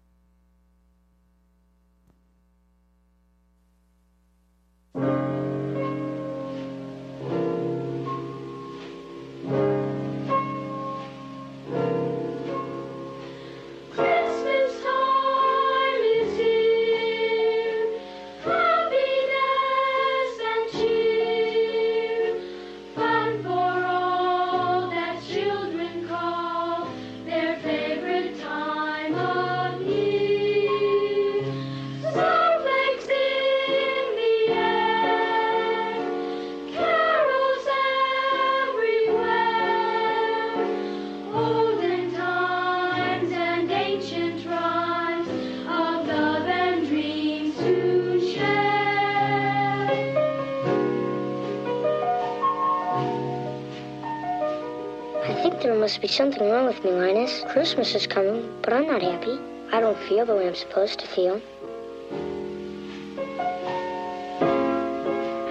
Something 56.15 56.49
wrong 56.49 56.65
with 56.65 56.81
me, 56.85 56.91
Linus. 56.91 57.43
Christmas 57.49 57.93
is 57.93 58.07
coming, 58.07 58.49
but 58.61 58.71
I'm 58.71 58.87
not 58.87 59.01
happy. 59.01 59.37
I 59.73 59.81
don't 59.81 59.97
feel 60.07 60.25
the 60.25 60.33
way 60.33 60.47
I'm 60.47 60.55
supposed 60.55 60.99
to 60.99 61.07
feel. 61.07 61.41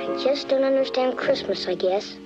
I 0.01 0.25
just 0.25 0.49
don't 0.49 0.65
understand 0.65 1.19
Christmas, 1.19 1.69
I 1.69 1.75
guess. 1.75 2.17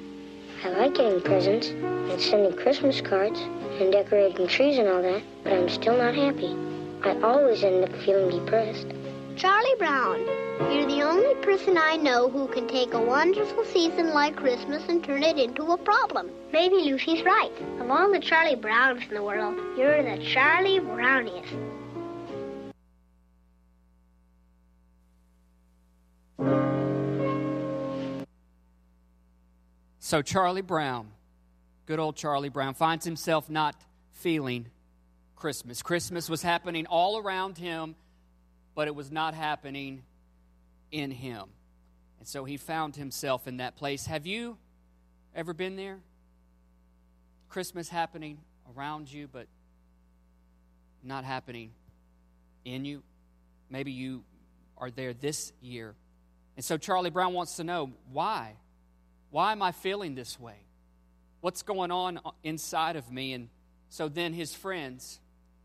I 0.62 0.68
like 0.68 0.94
getting 0.94 1.20
presents 1.20 1.70
and 1.70 2.20
sending 2.20 2.56
Christmas 2.56 3.00
cards 3.00 3.40
and 3.80 3.90
decorating 3.90 4.46
trees 4.46 4.78
and 4.78 4.86
all 4.88 5.02
that, 5.02 5.22
but 5.42 5.52
I'm 5.52 5.68
still 5.68 5.96
not 5.96 6.14
happy. 6.14 6.56
I 7.02 7.20
always 7.22 7.64
end 7.64 7.82
up 7.82 7.92
feeling 8.02 8.30
depressed. 8.44 8.86
Charlie 9.34 9.74
Brown, 9.78 10.47
you're 10.60 10.86
the 10.86 11.02
only 11.02 11.34
person 11.36 11.78
I 11.78 11.96
know 11.96 12.28
who 12.28 12.48
can 12.48 12.66
take 12.66 12.92
a 12.92 13.00
wonderful 13.00 13.64
season 13.64 14.10
like 14.12 14.36
Christmas 14.36 14.82
and 14.88 15.02
turn 15.02 15.22
it 15.22 15.38
into 15.38 15.62
a 15.72 15.78
problem. 15.78 16.30
Maybe 16.52 16.76
Lucy's 16.76 17.24
right. 17.24 17.52
Of 17.80 17.90
all 17.90 18.10
the 18.10 18.20
Charlie 18.20 18.56
Browns 18.56 19.02
in 19.08 19.14
the 19.14 19.22
world, 19.22 19.56
you're 19.76 20.02
the 20.02 20.22
Charlie 20.24 20.80
Browniest. 20.80 21.54
So, 30.00 30.22
Charlie 30.22 30.62
Brown, 30.62 31.08
good 31.86 31.98
old 31.98 32.16
Charlie 32.16 32.48
Brown, 32.48 32.74
finds 32.74 33.04
himself 33.04 33.50
not 33.50 33.76
feeling 34.12 34.66
Christmas. 35.36 35.82
Christmas 35.82 36.28
was 36.28 36.42
happening 36.42 36.86
all 36.86 37.18
around 37.18 37.58
him 37.58 37.94
but 38.78 38.86
it 38.86 38.94
was 38.94 39.10
not 39.10 39.34
happening 39.34 40.04
in 40.90 41.10
him. 41.10 41.44
And 42.18 42.26
so 42.26 42.44
he 42.44 42.56
found 42.56 42.96
himself 42.96 43.46
in 43.46 43.58
that 43.58 43.76
place. 43.76 44.06
Have 44.06 44.26
you 44.26 44.56
ever 45.34 45.52
been 45.52 45.76
there? 45.76 45.98
Christmas 47.48 47.88
happening 47.88 48.38
around 48.76 49.10
you, 49.10 49.28
but 49.28 49.46
not 51.02 51.24
happening 51.24 51.70
in 52.64 52.84
you. 52.84 53.02
Maybe 53.70 53.92
you 53.92 54.24
are 54.76 54.90
there 54.90 55.12
this 55.12 55.52
year. 55.60 55.94
And 56.56 56.64
so 56.64 56.76
Charlie 56.76 57.10
Brown 57.10 57.34
wants 57.34 57.56
to 57.56 57.64
know 57.64 57.92
why? 58.12 58.54
Why 59.30 59.52
am 59.52 59.62
I 59.62 59.72
feeling 59.72 60.14
this 60.14 60.38
way? 60.40 60.56
What's 61.40 61.62
going 61.62 61.90
on 61.90 62.20
inside 62.42 62.96
of 62.96 63.12
me? 63.12 63.32
And 63.32 63.48
so 63.88 64.08
then 64.08 64.32
his 64.32 64.54
friends, 64.54 65.20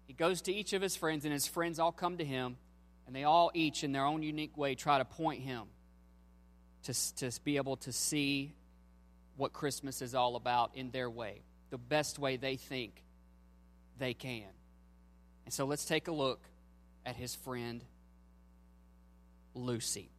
he 0.06 0.14
goes 0.14 0.42
to 0.44 0.54
each 0.54 0.74
of 0.74 0.82
his 0.82 0.96
friends, 0.96 1.26
and 1.26 1.34
his 1.34 1.48
friends 1.48 1.80
all 1.80 1.92
come 1.92 2.18
to 2.18 2.26
him 2.26 2.58
and 3.06 3.16
they 3.16 3.24
all, 3.24 3.52
each 3.54 3.84
in 3.84 3.92
their 3.92 4.06
own 4.06 4.24
unique 4.24 4.58
way, 4.58 4.76
try 4.76 4.98
to 4.98 5.06
point 5.06 5.42
him 5.42 5.64
to, 6.84 7.16
to 7.16 7.32
be 7.44 7.58
able 7.58 7.78
to 7.78 7.92
see 7.92 8.54
what 9.36 9.54
Christmas 9.54 10.02
is 10.02 10.16
all 10.16 10.36
about 10.36 10.72
in 10.76 10.92
their 10.92 11.10
way, 11.10 11.42
the 11.70 11.78
best 11.78 12.20
way 12.20 12.38
they 12.38 12.56
think 12.56 13.04
they 13.98 14.14
can. 14.14 14.48
And 15.46 15.54
so 15.54 15.66
let's 15.66 15.86
take 15.86 16.08
a 16.08 16.12
look 16.12 16.42
at 17.06 17.16
his 17.16 17.36
friend 17.36 17.84
Lucy. 19.54 20.10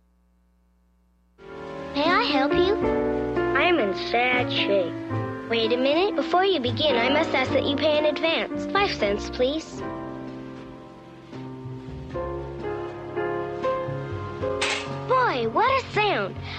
May 1.94 2.04
I 2.04 2.22
help 2.24 2.52
you? 2.52 2.74
I'm 3.56 3.78
in 3.78 3.94
sad 4.10 4.52
shape. 4.52 4.92
Wait 5.48 5.72
a 5.72 5.76
minute. 5.76 6.16
Before 6.16 6.44
you 6.44 6.60
begin, 6.60 6.96
I 6.96 7.10
must 7.10 7.30
ask 7.30 7.52
that 7.52 7.64
you 7.64 7.76
pay 7.76 7.98
in 7.98 8.06
advance. 8.06 8.66
Five 8.72 8.90
cents, 8.92 9.30
please. 9.30 9.82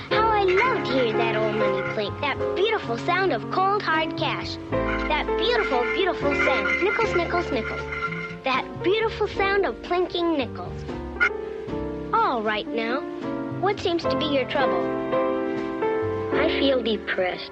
How 0.09 0.29
I 0.29 0.43
love 0.43 0.85
to 0.85 0.93
hear 0.93 1.13
that 1.13 1.35
old 1.35 1.55
money 1.55 1.81
clink. 1.93 2.19
That 2.21 2.37
beautiful 2.55 2.97
sound 2.97 3.33
of 3.33 3.49
cold, 3.51 3.81
hard 3.81 4.17
cash. 4.17 4.57
That 4.71 5.25
beautiful, 5.37 5.81
beautiful 5.93 6.33
sound. 6.45 6.83
Nickels, 6.83 7.15
nickels, 7.15 7.51
nickels. 7.51 7.81
That 8.43 8.65
beautiful 8.83 9.27
sound 9.27 9.65
of 9.65 9.75
plinking 9.81 10.37
nickels. 10.37 10.83
All 12.13 12.41
right 12.43 12.67
now. 12.67 13.01
What 13.61 13.79
seems 13.79 14.03
to 14.03 14.17
be 14.17 14.25
your 14.25 14.47
trouble? 14.49 14.83
I 16.35 16.49
feel 16.59 16.83
depressed. 16.83 17.51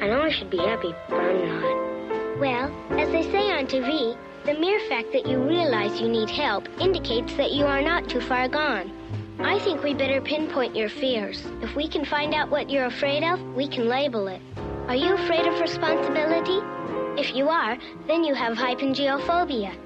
I 0.00 0.06
know 0.06 0.22
I 0.22 0.30
should 0.30 0.50
be 0.50 0.58
happy, 0.58 0.94
but 1.08 1.20
I'm 1.20 1.48
not. 1.48 2.38
Well, 2.40 2.98
as 2.98 3.10
they 3.10 3.22
say 3.30 3.50
on 3.50 3.66
TV, 3.66 4.16
the 4.46 4.54
mere 4.54 4.80
fact 4.88 5.12
that 5.12 5.26
you 5.26 5.38
realize 5.38 6.00
you 6.00 6.08
need 6.08 6.30
help 6.30 6.68
indicates 6.80 7.34
that 7.34 7.52
you 7.52 7.66
are 7.66 7.82
not 7.82 8.08
too 8.08 8.20
far 8.20 8.48
gone. 8.48 8.90
I 9.44 9.58
think 9.58 9.82
we 9.82 9.92
better 9.92 10.20
pinpoint 10.20 10.76
your 10.76 10.88
fears. 10.88 11.44
If 11.62 11.74
we 11.74 11.88
can 11.88 12.04
find 12.04 12.32
out 12.32 12.48
what 12.48 12.70
you're 12.70 12.86
afraid 12.86 13.24
of, 13.24 13.40
we 13.54 13.66
can 13.66 13.88
label 13.88 14.28
it. 14.28 14.40
Are 14.86 14.94
you 14.94 15.14
afraid 15.14 15.46
of 15.46 15.60
responsibility? 15.60 16.60
If 17.20 17.34
you 17.34 17.48
are, 17.48 17.76
then 18.06 18.22
you 18.22 18.34
have 18.34 18.56
hypengyophobia. 18.56 19.76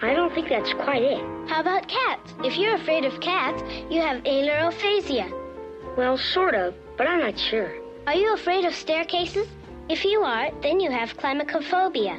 I 0.00 0.14
don't 0.14 0.34
think 0.34 0.48
that's 0.48 0.72
quite 0.72 1.02
it. 1.02 1.20
How 1.48 1.60
about 1.60 1.88
cats? 1.88 2.34
If 2.42 2.56
you're 2.56 2.74
afraid 2.74 3.04
of 3.04 3.20
cats, 3.20 3.62
you 3.90 4.00
have 4.00 4.22
ailurophasia. 4.24 5.30
Well, 5.96 6.16
sort 6.16 6.54
of, 6.54 6.74
but 6.96 7.06
I'm 7.06 7.20
not 7.20 7.38
sure. 7.38 7.72
Are 8.06 8.14
you 8.14 8.32
afraid 8.34 8.64
of 8.64 8.74
staircases? 8.74 9.46
If 9.88 10.04
you 10.04 10.22
are, 10.22 10.50
then 10.62 10.80
you 10.80 10.90
have 10.90 11.16
climacophobia. 11.18 12.18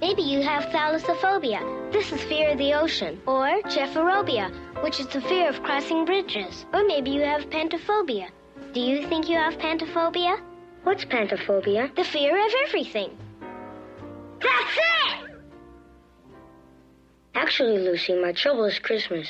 Maybe 0.00 0.22
you 0.22 0.42
have 0.42 0.64
thalassophobia. 0.64 1.81
This 1.92 2.10
is 2.10 2.22
fear 2.22 2.52
of 2.52 2.58
the 2.58 2.72
ocean. 2.72 3.20
Or 3.26 3.60
gephyrobia, 3.64 4.50
which 4.82 4.98
is 4.98 5.06
the 5.08 5.20
fear 5.20 5.50
of 5.50 5.62
crossing 5.62 6.06
bridges. 6.06 6.64
Or 6.72 6.86
maybe 6.86 7.10
you 7.10 7.20
have 7.20 7.50
pantophobia. 7.50 8.30
Do 8.72 8.80
you 8.80 9.06
think 9.06 9.28
you 9.28 9.36
have 9.36 9.58
pantophobia? 9.58 10.40
What's 10.84 11.04
pantophobia? 11.04 11.94
The 11.94 12.04
fear 12.04 12.46
of 12.46 12.52
everything. 12.66 13.10
That's 14.40 14.78
it! 14.78 15.36
Actually, 17.34 17.78
Lucy, 17.78 18.14
my 18.18 18.32
trouble 18.32 18.64
is 18.64 18.78
Christmas. 18.78 19.28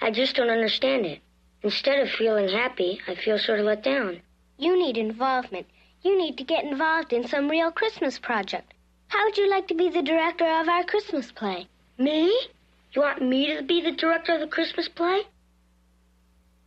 I 0.00 0.12
just 0.12 0.36
don't 0.36 0.50
understand 0.50 1.06
it. 1.06 1.20
Instead 1.62 1.98
of 1.98 2.10
feeling 2.10 2.48
happy, 2.48 3.00
I 3.08 3.16
feel 3.16 3.40
sort 3.40 3.58
of 3.58 3.66
let 3.66 3.82
down. 3.82 4.22
You 4.56 4.78
need 4.78 4.96
involvement. 4.96 5.66
You 6.02 6.16
need 6.16 6.38
to 6.38 6.44
get 6.44 6.64
involved 6.64 7.12
in 7.12 7.26
some 7.26 7.50
real 7.50 7.72
Christmas 7.72 8.20
project. 8.20 8.72
How 9.08 9.24
would 9.24 9.36
you 9.36 9.50
like 9.50 9.66
to 9.66 9.74
be 9.74 9.88
the 9.88 10.02
director 10.02 10.46
of 10.46 10.68
our 10.68 10.84
Christmas 10.84 11.32
play? 11.32 11.66
Me? 11.96 12.26
You 12.92 13.02
want 13.02 13.22
me 13.22 13.54
to 13.54 13.62
be 13.62 13.80
the 13.80 13.92
director 13.92 14.34
of 14.34 14.40
the 14.40 14.48
Christmas 14.48 14.88
play? 14.88 15.22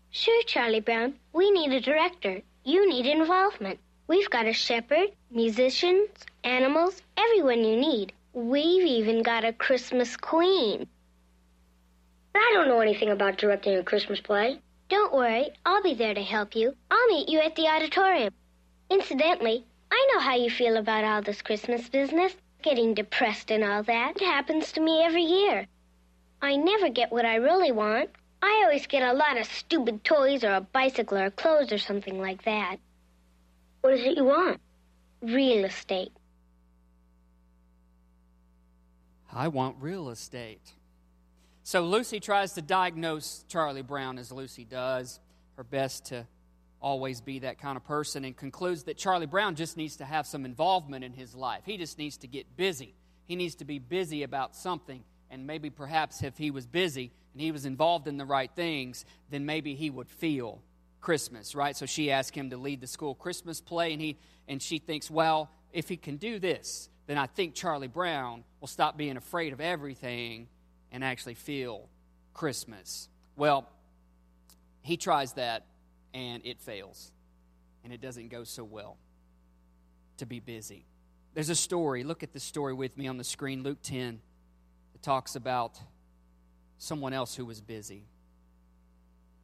Sure, 0.09 0.43
Charlie 0.43 0.79
Brown. 0.79 1.15
We 1.33 1.51
need 1.51 1.73
a 1.73 1.81
director. 1.81 2.41
You 2.63 2.89
need 2.89 3.05
involvement. 3.05 3.79
We've 4.07 4.29
got 4.29 4.45
a 4.45 4.53
shepherd, 4.53 5.09
musicians, 5.29 6.09
animals, 6.45 7.01
everyone 7.17 7.65
you 7.65 7.75
need. 7.75 8.13
We've 8.33 8.85
even 8.85 9.21
got 9.21 9.43
a 9.43 9.51
Christmas 9.51 10.15
queen. 10.15 10.87
I 12.33 12.51
don't 12.53 12.69
know 12.69 12.79
anything 12.79 13.09
about 13.09 13.37
directing 13.37 13.75
a 13.75 13.83
Christmas 13.83 14.21
play. 14.21 14.59
Don't 14.89 15.13
worry, 15.13 15.49
I'll 15.65 15.83
be 15.83 15.93
there 15.93 16.13
to 16.13 16.23
help 16.23 16.55
you. 16.55 16.73
I'll 16.89 17.07
meet 17.07 17.27
you 17.27 17.39
at 17.39 17.55
the 17.55 17.67
auditorium. 17.67 18.33
Incidentally, 18.89 19.65
I 19.91 20.09
know 20.13 20.19
how 20.21 20.35
you 20.35 20.49
feel 20.49 20.77
about 20.77 21.03
all 21.03 21.21
this 21.21 21.41
Christmas 21.41 21.89
business, 21.89 22.33
getting 22.61 22.93
depressed 22.93 23.51
and 23.51 23.63
all 23.63 23.83
that. 23.83 24.19
Happens 24.19 24.71
to 24.73 24.81
me 24.81 25.01
every 25.01 25.23
year. 25.23 25.67
I 26.41 26.55
never 26.55 26.89
get 26.89 27.11
what 27.11 27.25
I 27.25 27.35
really 27.35 27.71
want. 27.71 28.09
I 28.41 28.61
always 28.63 28.85
get 28.87 29.03
a 29.03 29.13
lot 29.13 29.39
of 29.39 29.47
stupid 29.47 30.03
toys 30.03 30.43
or 30.43 30.53
a 30.53 30.61
bicycle 30.61 31.17
or 31.17 31.31
clothes 31.31 31.71
or 31.71 31.77
something 31.77 32.19
like 32.19 32.43
that. 32.43 32.77
What 33.81 33.93
is 33.93 34.05
it 34.05 34.17
you 34.17 34.25
want? 34.25 34.59
Real 35.21 35.65
estate. 35.65 36.11
I 39.31 39.47
want 39.47 39.75
real 39.79 40.09
estate. 40.09 40.73
So 41.63 41.81
Lucy 41.81 42.19
tries 42.19 42.53
to 42.53 42.61
diagnose 42.61 43.43
Charlie 43.47 43.81
Brown 43.81 44.17
as 44.17 44.31
Lucy 44.31 44.63
does, 44.63 45.19
her 45.57 45.63
best 45.63 46.05
to 46.05 46.25
always 46.79 47.21
be 47.21 47.39
that 47.39 47.59
kind 47.59 47.77
of 47.77 47.83
person, 47.85 48.23
and 48.25 48.35
concludes 48.35 48.83
that 48.83 48.97
Charlie 48.97 49.25
Brown 49.25 49.55
just 49.55 49.77
needs 49.77 49.97
to 49.97 50.05
have 50.05 50.27
some 50.27 50.45
involvement 50.45 51.03
in 51.03 51.13
his 51.13 51.35
life. 51.35 51.63
He 51.65 51.77
just 51.77 51.97
needs 51.97 52.17
to 52.17 52.27
get 52.27 52.55
busy. 52.55 52.93
He 53.25 53.35
needs 53.35 53.55
to 53.55 53.65
be 53.65 53.79
busy 53.79 54.23
about 54.23 54.55
something, 54.55 55.03
and 55.29 55.47
maybe 55.47 55.69
perhaps 55.69 56.23
if 56.23 56.37
he 56.37 56.51
was 56.51 56.65
busy 56.65 57.11
and 57.33 57.41
he 57.41 57.51
was 57.51 57.65
involved 57.65 58.07
in 58.07 58.17
the 58.17 58.25
right 58.25 58.51
things, 58.55 59.05
then 59.29 59.45
maybe 59.45 59.75
he 59.75 59.89
would 59.89 60.09
feel 60.09 60.61
Christmas, 61.01 61.55
right? 61.55 61.75
So 61.75 61.85
she 61.85 62.11
asked 62.11 62.35
him 62.35 62.49
to 62.51 62.57
lead 62.57 62.81
the 62.81 62.87
school 62.87 63.15
Christmas 63.15 63.61
play, 63.61 63.93
and 63.93 64.01
he 64.01 64.17
and 64.47 64.61
she 64.61 64.79
thinks, 64.79 65.11
well, 65.11 65.49
if 65.73 65.89
he 65.89 65.97
can 65.97 66.17
do 66.17 66.39
this, 66.39 66.89
then 67.07 67.17
I 67.17 67.27
think 67.27 67.53
Charlie 67.53 67.87
Brown 67.87 68.43
will 68.59 68.67
stop 68.67 68.97
being 68.97 69.17
afraid 69.17 69.53
of 69.53 69.61
everything 69.61 70.47
and 70.91 71.03
actually 71.03 71.33
feel 71.33 71.89
Christmas. 72.33 73.09
Well, 73.35 73.69
he 74.81 74.95
tries 74.95 75.33
that 75.33 75.65
and 76.17 76.43
it 76.45 76.59
fails. 76.59 77.11
And 77.83 77.93
it 77.93 78.01
doesn't 78.01 78.29
go 78.29 78.43
so 78.43 78.63
well 78.63 78.97
to 80.17 80.25
be 80.25 80.39
busy. 80.39 80.85
There's 81.35 81.49
a 81.49 81.55
story. 81.55 82.03
Look 82.03 82.23
at 82.23 82.33
the 82.33 82.39
story 82.39 82.73
with 82.73 82.97
me 82.97 83.07
on 83.07 83.17
the 83.17 83.23
screen, 83.23 83.61
Luke 83.61 83.77
10. 83.83 84.19
It 84.95 85.03
talks 85.03 85.35
about 85.35 85.79
someone 86.79 87.13
else 87.13 87.35
who 87.35 87.45
was 87.45 87.61
busy. 87.61 88.03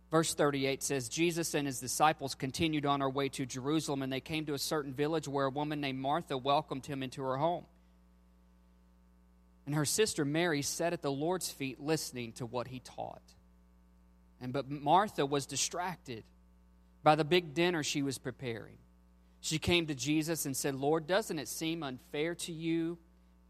Verse 0.09 0.33
38 0.33 0.81
says 0.81 1.09
Jesus 1.09 1.53
and 1.53 1.67
his 1.67 1.79
disciples 1.79 2.33
continued 2.33 2.87
on 2.87 3.03
our 3.03 3.09
way 3.09 3.29
to 3.29 3.45
Jerusalem, 3.45 4.01
and 4.01 4.11
they 4.11 4.19
came 4.19 4.47
to 4.47 4.55
a 4.55 4.59
certain 4.59 4.93
village 4.93 5.27
where 5.27 5.45
a 5.45 5.51
woman 5.51 5.79
named 5.79 5.99
Martha 5.99 6.37
welcomed 6.37 6.87
him 6.87 7.03
into 7.03 7.21
her 7.21 7.37
home. 7.37 7.65
And 9.67 9.75
her 9.75 9.85
sister 9.85 10.25
Mary 10.25 10.63
sat 10.63 10.93
at 10.93 11.03
the 11.03 11.11
Lord's 11.11 11.49
feet 11.49 11.79
listening 11.79 12.33
to 12.33 12.47
what 12.47 12.67
he 12.67 12.79
taught. 12.79 13.21
And 14.41 14.51
but 14.51 14.69
Martha 14.69 15.25
was 15.25 15.45
distracted 15.45 16.23
by 17.03 17.15
the 17.15 17.25
big 17.25 17.53
dinner 17.53 17.83
she 17.83 18.01
was 18.01 18.17
preparing. 18.17 18.77
She 19.41 19.59
came 19.59 19.87
to 19.87 19.95
Jesus 19.95 20.45
and 20.45 20.55
said, 20.55 20.73
Lord, 20.73 21.05
doesn't 21.05 21.37
it 21.37 21.49
seem 21.49 21.83
unfair 21.83 22.33
to 22.35 22.53
you 22.53 22.97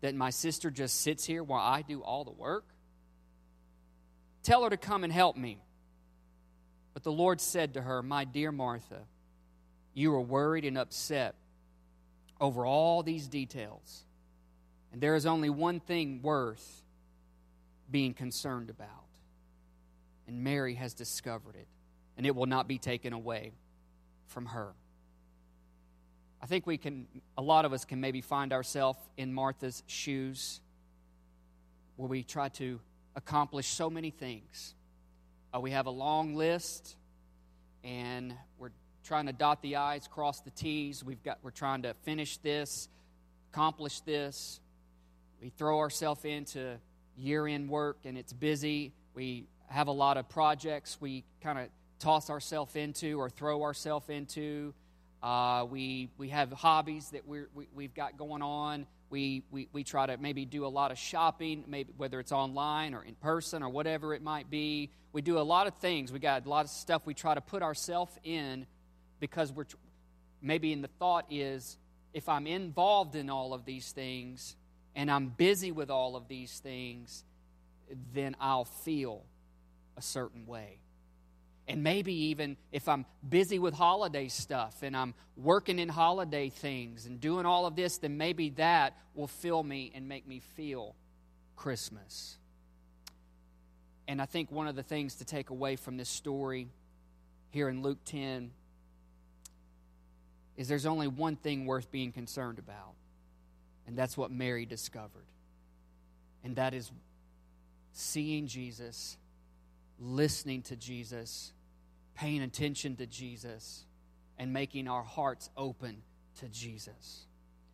that 0.02 0.16
my 0.16 0.32
sister 0.32 0.72
just 0.72 1.02
sits 1.02 1.24
here 1.24 1.44
while 1.44 1.62
I 1.62 1.84
do 1.84 2.02
all 2.02 2.24
the 2.24 2.32
work? 2.32 2.66
Tell 4.42 4.64
her 4.64 4.70
to 4.70 4.78
come 4.78 5.04
and 5.04 5.14
help 5.14 5.38
me. 5.38 5.62
But 6.94 7.04
the 7.04 7.12
Lord 7.12 7.40
said 7.40 7.76
to 7.76 7.82
her, 7.82 8.02
My 8.02 8.26
dear 8.26 8.52
Martha, 8.52 9.02
you 9.94 10.14
are 10.14 10.22
worried 10.22 10.66
and 10.66 10.78
upset 10.78 11.36
over 12.42 12.66
all 12.66 13.04
these 13.04 13.28
details. 13.28 14.04
And 14.92 15.02
there 15.02 15.16
is 15.16 15.26
only 15.26 15.50
one 15.50 15.80
thing 15.80 16.22
worth 16.22 16.84
being 17.90 18.14
concerned 18.14 18.70
about. 18.70 18.90
And 20.28 20.44
Mary 20.44 20.76
has 20.76 20.94
discovered 20.94 21.56
it, 21.56 21.68
and 22.18 22.26
it 22.26 22.36
will 22.36 22.46
not 22.46 22.68
be 22.68 22.78
taken 22.78 23.14
away 23.14 23.52
from 24.28 24.48
her. 24.48 24.74
I 26.42 26.46
think 26.46 26.68
we 26.68 26.78
can, 26.78 27.08
a 27.38 27.42
lot 27.42 27.66
of 27.66 27.74
us 27.74 27.86
can 27.86 28.02
maybe 28.02 28.22
find 28.22 28.52
ourselves 28.52 29.00
in 29.18 29.34
Martha's 29.34 29.84
shoes 29.88 30.60
where 31.96 32.10
we 32.10 32.24
try 32.24 32.50
to 32.50 32.80
accomplish 33.16 33.68
so 33.68 33.90
many 33.90 34.10
things 34.10 34.76
uh, 35.54 35.60
we 35.60 35.70
have 35.70 35.86
a 35.86 35.92
long 35.92 36.34
list, 36.34 36.96
and 37.84 38.34
we're 38.58 38.72
trying 39.04 39.28
to 39.28 39.34
dot 39.34 39.62
the 39.62 39.76
I's, 39.76 40.08
cross 40.08 40.40
the 40.40 40.50
T's. 40.50 41.04
We've 41.04 41.22
got, 41.22 41.38
we're 41.44 41.52
trying 41.52 41.84
to 41.84 41.94
finish 42.02 42.38
this, 42.38 42.90
accomplish 43.52 44.00
this. 44.00 44.60
We 45.40 45.50
throw 45.50 45.78
ourselves 45.78 46.26
into 46.26 46.78
year 47.18 47.46
end 47.46 47.70
work, 47.70 47.98
and 48.06 48.18
it's 48.18 48.34
busy. 48.34 48.94
We 49.14 49.46
have 49.68 49.88
a 49.88 49.92
lot 49.92 50.18
of 50.18 50.28
projects 50.28 50.98
we 51.00 51.24
kind 51.42 51.60
of 51.60 51.68
toss 52.04 52.30
ourselves 52.30 52.76
into 52.76 53.18
or 53.18 53.30
throw 53.30 53.64
ourselves 53.64 54.10
into. 54.10 54.74
Uh, 55.22 55.66
we, 55.70 56.10
we 56.18 56.28
have 56.28 56.52
hobbies 56.52 57.10
that 57.12 57.26
we're, 57.26 57.48
we, 57.56 57.66
we've 57.74 57.94
got 57.94 58.18
going 58.18 58.42
on. 58.42 58.86
We, 59.10 59.44
we, 59.52 59.70
we 59.72 59.86
try 59.86 60.06
to 60.08 60.18
maybe 60.18 60.44
do 60.44 60.66
a 60.66 60.68
lot 60.68 60.92
of 60.92 60.98
shopping, 60.98 61.64
maybe 61.66 61.94
whether 61.96 62.20
it's 62.20 62.34
online 62.34 62.94
or 62.94 63.04
in 63.06 63.16
person 63.16 63.64
or 63.64 63.70
whatever 63.70 64.14
it 64.14 64.22
might 64.22 64.50
be. 64.50 64.90
We 65.14 65.22
do 65.22 65.38
a 65.38 65.48
lot 65.48 65.66
of 65.66 65.76
things. 65.76 66.12
We 66.12 66.20
got 66.20 66.46
a 66.46 66.50
lot 66.50 66.66
of 66.66 66.72
stuff 66.72 67.04
we 67.06 67.14
try 67.14 67.36
to 67.36 67.42
put 67.42 67.64
ourselves 67.64 68.14
in 68.26 68.68
because 69.22 69.54
we're 69.54 69.66
maybe 70.42 70.74
in 70.74 70.82
the 70.82 70.90
thought 71.00 71.26
is 71.30 71.78
if 72.14 72.28
I'm 72.28 72.48
involved 72.48 73.16
in 73.16 73.30
all 73.30 73.54
of 73.54 73.64
these 73.64 73.94
things 73.94 74.58
and 74.94 75.10
I'm 75.10 75.30
busy 75.30 75.72
with 75.72 75.90
all 75.90 76.18
of 76.18 76.28
these 76.28 76.60
things, 76.60 77.24
then 78.14 78.36
I'll 78.42 78.66
feel 78.66 79.24
a 79.96 80.02
certain 80.02 80.46
way. 80.46 80.80
And 81.68 81.82
maybe 81.82 82.14
even 82.14 82.58
if 82.72 82.90
I'm 82.90 83.06
busy 83.28 83.58
with 83.58 83.74
holiday 83.74 84.28
stuff 84.28 84.84
and 84.84 84.98
I'm 84.98 85.14
working 85.38 85.80
in 85.80 85.88
holiday 85.88 86.50
things 86.50 87.06
and 87.06 87.22
doing 87.22 87.46
all 87.46 87.66
of 87.66 87.76
this, 87.76 88.00
then 88.00 88.18
maybe 88.18 88.50
that 88.52 88.98
will 89.16 89.28
fill 89.28 89.64
me 89.64 89.92
and 89.96 90.10
make 90.10 90.28
me 90.28 90.42
feel 90.56 90.96
Christmas. 91.56 92.38
And 94.08 94.22
I 94.22 94.26
think 94.26 94.52
one 94.52 94.68
of 94.68 94.76
the 94.76 94.84
things 94.84 95.16
to 95.16 95.26
take 95.26 95.50
away 95.50 95.78
from 95.78 95.96
this 95.96 96.10
story 96.10 96.68
here 97.52 97.70
in 97.70 97.82
Luke 97.82 98.00
10 98.06 98.52
is 100.58 100.68
there's 100.68 100.86
only 100.86 101.08
one 101.08 101.36
thing 101.36 101.66
worth 101.66 101.90
being 101.92 102.12
concerned 102.12 102.60
about, 102.60 102.94
and 103.88 103.98
that's 103.98 104.18
what 104.18 104.32
Mary 104.32 104.66
discovered. 104.66 105.26
And 106.44 106.58
that 106.58 106.74
is 106.74 106.92
seeing 107.94 108.48
Jesus 108.48 109.18
listening 110.00 110.62
to 110.64 110.76
Jesus, 110.76 111.54
paying 112.16 112.42
attention 112.42 112.96
to 112.98 113.06
Jesus, 113.06 113.86
and 114.38 114.52
making 114.52 114.88
our 114.88 115.04
hearts 115.04 115.50
open 115.56 116.02
to 116.40 116.48
Jesus. 116.50 117.26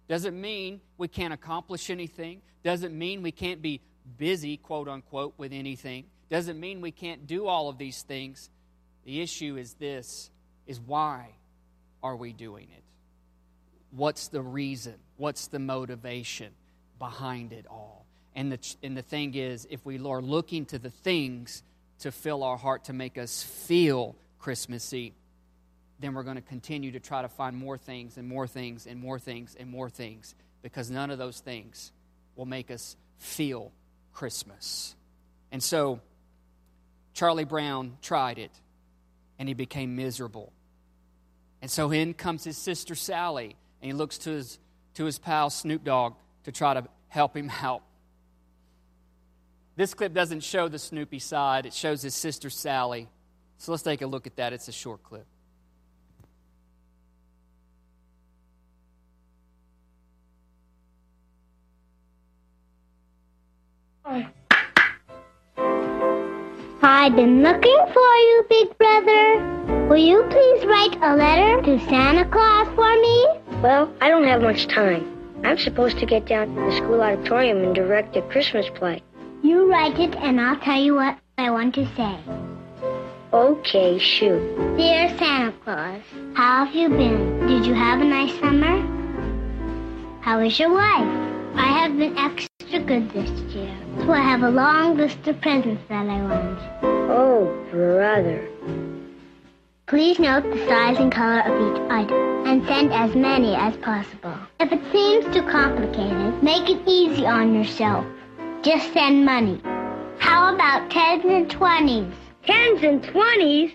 Doesn't 0.08 0.39
mean 0.39 0.82
we 0.97 1.08
can't 1.08 1.34
accomplish 1.34 1.89
anything. 1.89 2.41
Doesn't 2.63 2.97
mean 2.97 3.21
we 3.21 3.32
can't 3.32 3.62
be 3.62 3.82
busy, 4.17 4.58
quote 4.58 4.88
unquote, 4.88 5.36
with 5.38 5.53
anything. 5.53 6.05
Doesn't 6.29 6.60
mean 6.60 6.82
we 6.82 6.91
can't 6.91 7.27
do 7.27 7.47
all 7.47 7.69
of 7.69 7.77
these 7.77 8.01
things. 8.01 8.49
The 9.05 9.21
issue 9.21 9.58
is 9.58 9.73
this 9.75 10.29
is 10.67 10.79
why 10.79 11.29
are 12.03 12.15
we 12.15 12.34
doing 12.34 12.67
it? 12.75 12.84
What's 13.91 14.27
the 14.27 14.41
reason? 14.41 14.95
What's 15.17 15.47
the 15.47 15.60
motivation 15.60 16.53
behind 16.99 17.53
it 17.53 17.65
all? 17.67 18.05
And 18.36 18.51
the, 18.51 18.75
and 18.84 18.95
the 18.95 19.01
thing 19.01 19.34
is, 19.34 19.67
if 19.69 19.84
we 19.86 19.97
are 19.99 20.21
looking 20.21 20.65
to 20.67 20.79
the 20.79 20.91
things 20.91 21.63
to 22.00 22.12
fill 22.12 22.44
our 22.44 22.58
heart 22.58 22.86
to 22.86 22.94
make 22.94 23.18
us 23.18 23.44
feel 23.44 24.16
Christmassy, 24.40 25.14
then 26.00 26.14
we're 26.14 26.24
going 26.24 26.38
to 26.38 26.42
continue 26.42 26.92
to 26.92 27.00
try 27.00 27.22
to 27.22 27.28
find 27.28 27.56
more 27.56 27.78
things 27.78 28.18
and 28.18 28.28
more 28.28 28.48
things 28.48 28.88
and 28.88 29.00
more 29.00 29.20
things 29.20 29.56
and 29.60 29.70
more 29.70 29.90
things 29.90 30.34
because 30.62 30.90
none 30.90 31.12
of 31.12 31.18
those 31.18 31.40
things 31.40 31.92
will 32.36 32.46
make 32.46 32.72
us 32.72 32.96
feel 33.18 33.72
Christmas. 34.14 34.96
And 35.52 35.62
so, 35.62 36.00
Charlie 37.14 37.44
Brown 37.44 37.98
tried 38.02 38.38
it 38.38 38.52
and 39.38 39.48
he 39.48 39.54
became 39.54 39.96
miserable. 39.96 40.54
And 41.62 41.70
so 41.70 41.92
in 41.92 42.14
comes 42.14 42.44
his 42.44 42.58
sister 42.58 42.96
Sally 42.96 43.56
and 43.82 43.92
he 43.92 43.94
looks 43.94 44.18
to 44.20 44.32
his, 44.32 44.60
to 44.96 45.06
his 45.06 45.20
pal 45.20 45.50
Snoop 45.50 45.84
Dogg 45.84 46.16
to 46.44 46.52
try 46.52 46.74
to 46.74 46.86
help 47.08 47.36
him 47.36 47.52
out. 47.62 47.84
This 49.80 49.94
clip 49.94 50.13
doesn't 50.13 50.44
show 50.44 50.68
the 50.68 50.78
Snoopy 50.78 51.20
side, 51.20 51.65
it 51.65 51.74
shows 51.74 52.02
his 52.02 52.13
sister 52.13 52.50
Sally. 52.50 53.08
So 53.60 53.72
let's 53.72 53.82
take 53.82 54.02
a 54.02 54.08
look 54.08 54.28
at 54.28 54.36
that. 54.36 54.52
It's 54.52 54.68
a 54.68 54.74
short 54.74 55.02
clip. 55.04 55.26
I've 66.84 67.15
been 67.15 67.42
looking 67.42 67.86
for 67.94 68.15
you, 68.28 68.46
Big 68.50 68.78
Brother. 68.78 69.88
Will 69.88 69.96
you 69.96 70.28
please 70.30 70.65
write 70.65 70.98
a 71.02 71.15
letter 71.15 71.62
to 71.62 71.80
Santa 71.88 72.26
Claus 72.26 72.68
for 72.76 73.00
me? 73.00 73.28
Well, 73.62 73.89
I 74.02 74.10
don't 74.10 74.26
have 74.26 74.42
much 74.42 74.68
time. 74.68 75.08
I'm 75.46 75.58
supposed 75.58 76.00
to 76.00 76.06
get 76.06 76.26
down 76.26 76.54
to 76.54 76.62
the 76.65 76.76
school 76.76 77.02
auditorium 77.02 77.63
and 77.63 77.74
direct 77.74 78.18
a 78.18 78.22
Christmas 78.24 78.65
play. 78.76 79.02
You 79.41 79.71
write 79.71 79.97
it, 79.99 80.15
and 80.15 80.39
I'll 80.39 80.60
tell 80.60 80.80
you 80.80 80.95
what 80.95 81.17
I 81.38 81.49
want 81.49 81.75
to 81.75 81.86
say. 81.95 82.19
Okay, 83.32 83.97
shoot. 83.97 84.39
Dear 84.75 85.08
Santa 85.17 85.54
Claus, 85.63 86.02
how 86.34 86.65
have 86.65 86.75
you 86.75 86.89
been? 86.89 87.47
Did 87.47 87.65
you 87.65 87.73
have 87.73 88.02
a 88.02 88.04
nice 88.04 88.38
summer? 88.39 88.82
How 90.21 90.39
is 90.39 90.60
your 90.60 90.73
wife? 90.73 91.30
I 91.56 91.67
have 91.67 91.97
been 91.97 92.17
extra 92.17 92.80
good 92.80 93.10
this 93.12 93.30
year, 93.54 93.75
so 93.99 94.12
I 94.12 94.21
have 94.21 94.43
a 94.43 94.49
long 94.49 94.97
list 94.97 95.25
of 95.28 95.39
presents 95.41 95.84
that 95.89 96.08
I 96.08 96.21
want. 96.21 96.60
Oh, 97.10 97.65
brother. 97.71 98.47
Please 99.88 100.19
note 100.19 100.43
the 100.43 100.67
size 100.67 100.97
and 100.99 101.12
color 101.12 101.41
of 101.41 101.75
each 101.75 101.82
item 101.89 102.45
and 102.45 102.65
send 102.67 102.93
as 102.93 103.15
many 103.15 103.56
as 103.56 103.75
possible. 103.78 104.36
If 104.60 104.71
it 104.71 104.82
seems 104.91 105.34
too 105.34 105.43
complicated, 105.43 106.43
make 106.43 106.69
it 106.69 106.82
easy 106.86 107.25
on 107.25 107.56
yourself. 107.56 108.06
Just 108.62 108.91
send 108.91 109.24
money. 109.24 109.62
How 110.19 110.54
about 110.54 110.91
tens 110.91 111.24
and 111.24 111.50
twenties? 111.50 112.13
Tens 112.45 112.84
and 112.84 113.02
twenties? 113.02 113.72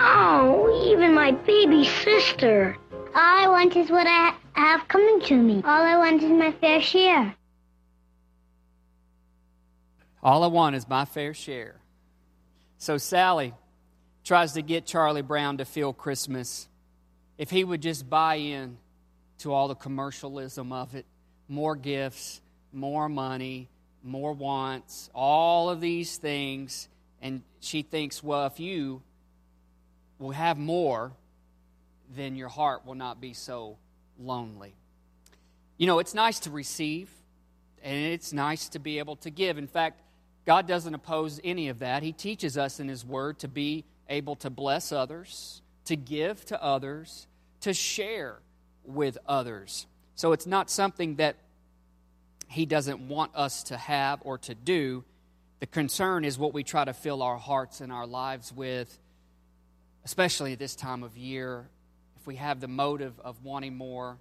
Oh, 0.00 0.84
even 0.90 1.14
my 1.14 1.30
baby 1.30 1.84
sister. 1.84 2.76
All 2.90 3.04
I 3.14 3.46
want 3.46 3.76
is 3.76 3.90
what 3.90 4.08
I 4.08 4.34
have 4.54 4.88
coming 4.88 5.20
to 5.26 5.36
me. 5.36 5.62
All 5.64 5.82
I 5.82 5.96
want 5.96 6.20
is 6.20 6.30
my 6.30 6.50
fair 6.50 6.80
share. 6.80 7.36
All 10.20 10.42
I 10.42 10.48
want 10.48 10.74
is 10.74 10.88
my 10.88 11.04
fair 11.04 11.32
share. 11.32 11.76
So 12.78 12.98
Sally 12.98 13.54
tries 14.24 14.54
to 14.54 14.62
get 14.62 14.84
Charlie 14.84 15.22
Brown 15.22 15.58
to 15.58 15.64
feel 15.64 15.92
Christmas. 15.92 16.68
If 17.38 17.50
he 17.50 17.62
would 17.62 17.82
just 17.82 18.10
buy 18.10 18.34
in 18.36 18.78
to 19.38 19.52
all 19.52 19.68
the 19.68 19.76
commercialism 19.76 20.72
of 20.72 20.96
it, 20.96 21.06
more 21.46 21.76
gifts, 21.76 22.40
more 22.72 23.08
money, 23.08 23.68
more 24.04 24.32
wants, 24.32 25.10
all 25.14 25.70
of 25.70 25.80
these 25.80 26.16
things. 26.16 26.88
And 27.22 27.42
she 27.60 27.82
thinks, 27.82 28.22
well, 28.22 28.46
if 28.46 28.60
you 28.60 29.02
will 30.18 30.30
have 30.30 30.58
more, 30.58 31.12
then 32.14 32.36
your 32.36 32.48
heart 32.48 32.86
will 32.86 32.94
not 32.94 33.20
be 33.20 33.32
so 33.32 33.78
lonely. 34.18 34.74
You 35.76 35.86
know, 35.86 35.98
it's 35.98 36.14
nice 36.14 36.38
to 36.40 36.50
receive, 36.50 37.10
and 37.82 37.96
it's 38.12 38.32
nice 38.32 38.68
to 38.70 38.78
be 38.78 38.98
able 38.98 39.16
to 39.16 39.30
give. 39.30 39.58
In 39.58 39.66
fact, 39.66 40.00
God 40.44 40.68
doesn't 40.68 40.94
oppose 40.94 41.40
any 41.42 41.68
of 41.68 41.78
that. 41.80 42.02
He 42.02 42.12
teaches 42.12 42.58
us 42.58 42.78
in 42.78 42.88
His 42.88 43.04
Word 43.04 43.38
to 43.40 43.48
be 43.48 43.84
able 44.08 44.36
to 44.36 44.50
bless 44.50 44.92
others, 44.92 45.62
to 45.86 45.96
give 45.96 46.44
to 46.46 46.62
others, 46.62 47.26
to 47.62 47.72
share 47.72 48.38
with 48.84 49.16
others. 49.26 49.86
So 50.14 50.32
it's 50.32 50.46
not 50.46 50.70
something 50.70 51.16
that 51.16 51.36
He 52.54 52.66
doesn't 52.66 53.00
want 53.08 53.32
us 53.34 53.64
to 53.64 53.76
have 53.76 54.20
or 54.22 54.38
to 54.38 54.54
do. 54.54 55.02
The 55.58 55.66
concern 55.66 56.24
is 56.24 56.38
what 56.38 56.54
we 56.54 56.62
try 56.62 56.84
to 56.84 56.92
fill 56.92 57.20
our 57.20 57.36
hearts 57.36 57.80
and 57.80 57.90
our 57.92 58.06
lives 58.06 58.52
with, 58.52 58.96
especially 60.04 60.52
at 60.52 60.60
this 60.60 60.76
time 60.76 61.02
of 61.02 61.16
year. 61.16 61.68
If 62.20 62.28
we 62.28 62.36
have 62.36 62.60
the 62.60 62.68
motive 62.68 63.18
of 63.24 63.42
wanting 63.42 63.74
more, 63.74 64.18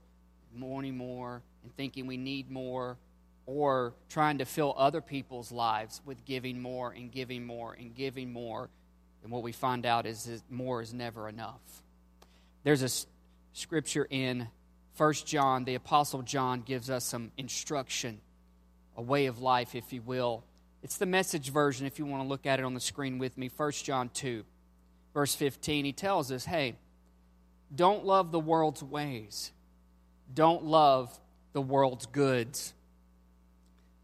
wanting 0.60 0.98
more, 0.98 1.44
and 1.64 1.76
thinking 1.76 2.08
we 2.08 2.18
need 2.18 2.50
more, 2.50 2.98
or 3.46 3.94
trying 4.10 4.40
to 4.40 4.46
fill 4.46 4.74
other 4.78 5.02
people's 5.02 5.52
lives 5.52 6.02
with 6.04 6.26
giving 6.26 6.60
more 6.60 6.92
and 6.92 7.12
giving 7.12 7.46
more 7.46 7.74
and 7.74 7.94
giving 7.94 8.34
more, 8.34 8.68
and 9.22 9.32
what 9.32 9.44
we 9.44 9.52
find 9.52 9.86
out 9.86 10.08
is 10.08 10.24
that 10.24 10.42
more 10.50 10.82
is 10.82 10.92
never 10.92 11.30
enough. 11.30 11.62
There's 12.64 12.82
a 12.82 12.90
scripture 13.54 14.08
in 14.10 14.48
1 14.98 15.14
John, 15.26 15.64
the 15.64 15.76
Apostle 15.76 16.22
John 16.22 16.62
gives 16.62 16.90
us 16.90 17.04
some 17.04 17.32
instruction, 17.38 18.20
a 18.96 19.02
way 19.02 19.26
of 19.26 19.40
life, 19.40 19.74
if 19.74 19.92
you 19.92 20.02
will. 20.02 20.44
It's 20.84 20.98
the 20.98 21.06
message 21.06 21.50
version, 21.50 21.88
if 21.88 21.98
you 21.98 22.06
want 22.06 22.24
to 22.24 22.28
look 22.28 22.46
at 22.46 22.60
it 22.60 22.66
on 22.66 22.74
the 22.74 22.80
screen 22.80 23.18
with 23.18 23.38
me. 23.38 23.50
1 23.56 23.72
John 23.72 24.10
2, 24.14 24.44
verse 25.14 25.34
15. 25.34 25.86
He 25.86 25.94
tells 25.94 26.32
us, 26.32 26.46
hey, 26.46 26.76
don't 27.74 28.06
love 28.06 28.32
the 28.32 28.40
world's 28.40 28.84
ways, 28.84 29.52
don't 30.32 30.64
love 30.64 31.20
the 31.54 31.62
world's 31.62 32.06
goods. 32.06 32.74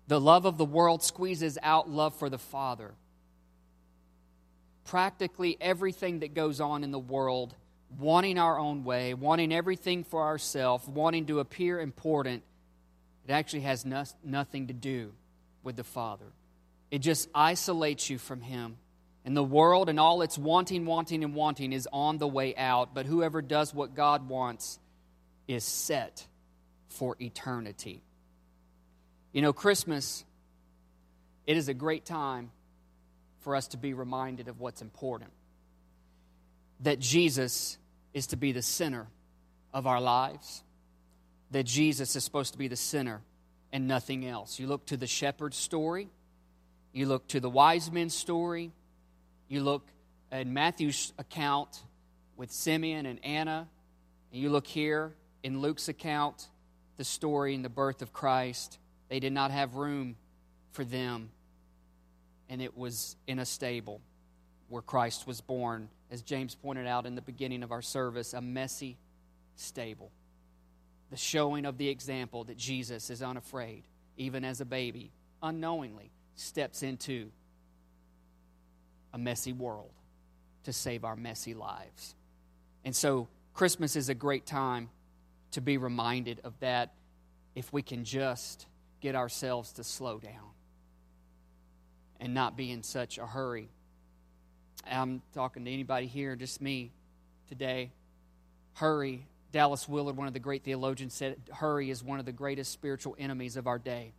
The 0.07 0.19
love 0.19 0.45
of 0.45 0.57
the 0.57 0.65
world 0.65 1.03
squeezes 1.03 1.59
out 1.61 1.87
love 1.87 2.15
for 2.15 2.29
the 2.31 2.39
Father. 2.39 2.93
Practically 4.85 5.55
everything 5.61 6.19
that 6.19 6.33
goes 6.33 6.59
on 6.59 6.83
in 6.83 6.89
the 6.89 6.97
world, 6.97 7.53
wanting 7.97 8.37
our 8.37 8.57
own 8.59 8.83
way, 8.83 9.13
wanting 9.13 9.51
everything 9.51 10.03
for 10.03 10.23
ourselves, 10.23 10.87
wanting 10.87 11.25
to 11.27 11.39
appear 11.39 11.79
important, 11.79 12.43
it 13.27 13.31
actually 13.31 13.61
has 13.61 13.85
no, 13.85 14.03
nothing 14.23 14.67
to 14.67 14.73
do 14.73 15.13
with 15.63 15.75
the 15.75 15.83
Father. 15.83 16.25
It 16.91 16.99
just 16.99 17.29
isolates 17.33 18.09
you 18.09 18.17
from 18.17 18.41
Him. 18.41 18.77
And 19.25 19.35
the 19.35 19.43
world 19.43 19.89
and 19.89 19.99
all 19.99 20.21
its 20.21 20.37
wanting, 20.37 20.85
wanting, 20.85 21.23
and 21.23 21.35
wanting 21.35 21.73
is 21.73 21.87
on 21.91 22.17
the 22.17 22.27
way 22.27 22.55
out. 22.55 22.93
But 22.93 23.05
whoever 23.05 23.41
does 23.41 23.73
what 23.73 23.93
God 23.93 24.27
wants 24.29 24.79
is 25.47 25.63
set 25.63 26.25
for 26.87 27.15
eternity. 27.19 28.01
You 29.33 29.41
know, 29.41 29.53
Christmas, 29.53 30.23
it 31.45 31.57
is 31.57 31.67
a 31.67 31.73
great 31.73 32.05
time 32.05 32.51
for 33.41 33.55
us 33.55 33.67
to 33.69 33.77
be 33.77 33.93
reminded 33.93 34.47
of 34.47 34.59
what's 34.59 34.81
important. 34.81 35.31
That 36.81 36.99
Jesus 36.99 37.77
is 38.13 38.27
to 38.27 38.37
be 38.37 38.51
the 38.51 38.61
center 38.61 39.07
of 39.73 39.87
our 39.87 40.01
lives, 40.01 40.63
that 41.51 41.65
Jesus 41.65 42.15
is 42.15 42.23
supposed 42.23 42.53
to 42.53 42.59
be 42.59 42.67
the 42.67 42.75
center 42.75 43.21
and 43.71 43.87
nothing 43.87 44.25
else. 44.25 44.59
You 44.59 44.67
look 44.67 44.85
to 44.87 44.97
the 44.97 45.07
shepherd's 45.07 45.57
story, 45.57 46.09
you 46.91 47.05
look 47.05 47.27
to 47.29 47.39
the 47.39 47.49
wise 47.49 47.91
men's 47.91 48.15
story, 48.15 48.71
you 49.47 49.61
look 49.61 49.87
at 50.31 50.47
Matthew's 50.47 51.13
account 51.17 51.81
with 52.35 52.51
Simeon 52.51 53.05
and 53.05 53.23
Anna, 53.23 53.67
and 54.31 54.41
you 54.41 54.49
look 54.49 54.67
here 54.67 55.13
in 55.43 55.61
Luke's 55.61 55.87
account, 55.87 56.47
the 56.97 57.03
story 57.03 57.55
and 57.55 57.63
the 57.63 57.69
birth 57.69 58.01
of 58.01 58.13
Christ. 58.13 58.77
They 59.09 59.19
did 59.19 59.33
not 59.33 59.51
have 59.51 59.75
room 59.75 60.15
for 60.71 60.83
them, 60.83 61.29
and 62.47 62.61
it 62.61 62.77
was 62.77 63.15
in 63.27 63.39
a 63.39 63.45
stable 63.45 64.01
where 64.67 64.81
Christ 64.81 65.25
was 65.25 65.41
born. 65.41 65.89
As 66.11 66.21
James 66.21 66.55
pointed 66.55 66.87
out 66.87 67.05
in 67.05 67.15
the 67.15 67.21
beginning 67.21 67.63
of 67.63 67.71
our 67.71 67.81
service, 67.81 68.33
a 68.33 68.41
messy 68.41 68.97
stable. 69.55 70.11
The 71.11 71.17
showing 71.17 71.65
of 71.65 71.77
the 71.77 71.89
example 71.89 72.43
that 72.45 72.57
Jesus 72.57 73.09
is 73.09 73.21
unafraid, 73.21 73.83
even 74.17 74.43
as 74.43 74.61
a 74.61 74.65
baby, 74.65 75.11
unknowingly 75.41 76.11
steps 76.35 76.83
into 76.83 77.31
a 79.13 79.17
messy 79.17 79.53
world 79.53 79.91
to 80.63 80.73
save 80.73 81.03
our 81.03 81.15
messy 81.15 81.53
lives. 81.53 82.15
And 82.85 82.95
so, 82.95 83.27
Christmas 83.53 83.95
is 83.95 84.09
a 84.09 84.13
great 84.13 84.45
time 84.45 84.89
to 85.51 85.61
be 85.61 85.77
reminded 85.77 86.41
of 86.43 86.53
that 86.59 86.93
if 87.55 87.73
we 87.73 87.81
can 87.81 88.03
just 88.03 88.67
get 89.01 89.15
ourselves 89.15 89.73
to 89.73 89.83
slow 89.83 90.19
down 90.19 90.53
and 92.19 92.33
not 92.33 92.55
be 92.55 92.71
in 92.71 92.83
such 92.83 93.17
a 93.17 93.25
hurry. 93.25 93.69
I'm 94.87 95.21
talking 95.33 95.65
to 95.65 95.71
anybody 95.71 96.07
here, 96.07 96.35
just 96.35 96.61
me 96.61 96.91
today. 97.47 97.91
Hurry. 98.73 99.25
Dallas 99.51 99.89
Willard, 99.89 100.15
one 100.15 100.27
of 100.27 100.33
the 100.33 100.39
great 100.39 100.63
theologians, 100.63 101.13
said 101.13 101.37
hurry 101.51 101.89
is 101.89 102.03
one 102.03 102.19
of 102.19 102.25
the 102.25 102.31
greatest 102.31 102.71
spiritual 102.71 103.15
enemies 103.17 103.57
of 103.57 103.65
our 103.65 103.79
day. 103.79 104.13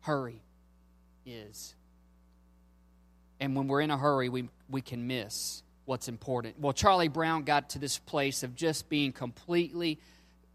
Hurry 0.00 0.40
is. 1.26 1.74
And 3.38 3.54
when 3.54 3.68
we're 3.68 3.82
in 3.82 3.90
a 3.90 3.98
hurry, 3.98 4.28
we, 4.28 4.48
we 4.70 4.80
can 4.80 5.06
miss 5.06 5.62
what's 5.84 6.08
important. 6.08 6.58
Well, 6.58 6.72
Charlie 6.72 7.08
Brown 7.08 7.42
got 7.42 7.70
to 7.70 7.78
this 7.78 7.98
place 7.98 8.42
of 8.42 8.54
just 8.54 8.88
being 8.88 9.12
completely 9.12 9.98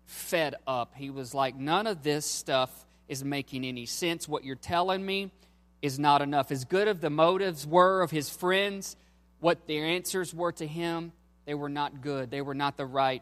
fed 0.06 0.56
up. 0.66 0.94
He 0.96 1.10
was 1.10 1.34
like, 1.34 1.56
none 1.56 1.88
of 1.88 2.04
this 2.04 2.26
stuff 2.26 2.72
is 3.08 3.24
making 3.24 3.66
any 3.66 3.86
sense. 3.86 4.28
What 4.28 4.44
you're 4.44 4.56
telling 4.56 5.06
me 5.06 5.32
is 5.84 6.00
not 6.00 6.22
enough. 6.22 6.50
As 6.50 6.64
good 6.64 6.88
as 6.88 7.00
the 7.00 7.10
motives 7.10 7.68
were 7.68 8.02
of 8.02 8.10
his 8.10 8.30
friends, 8.30 8.96
what 9.42 9.68
their 9.68 9.86
answers 9.86 10.34
were 10.34 10.54
to 10.54 10.66
him, 10.66 11.12
they 11.46 11.54
were 11.54 11.70
not 11.70 12.02
good. 12.02 12.32
They 12.32 12.42
were 12.42 12.56
not 12.56 12.78
the 12.78 12.86
right 12.86 13.22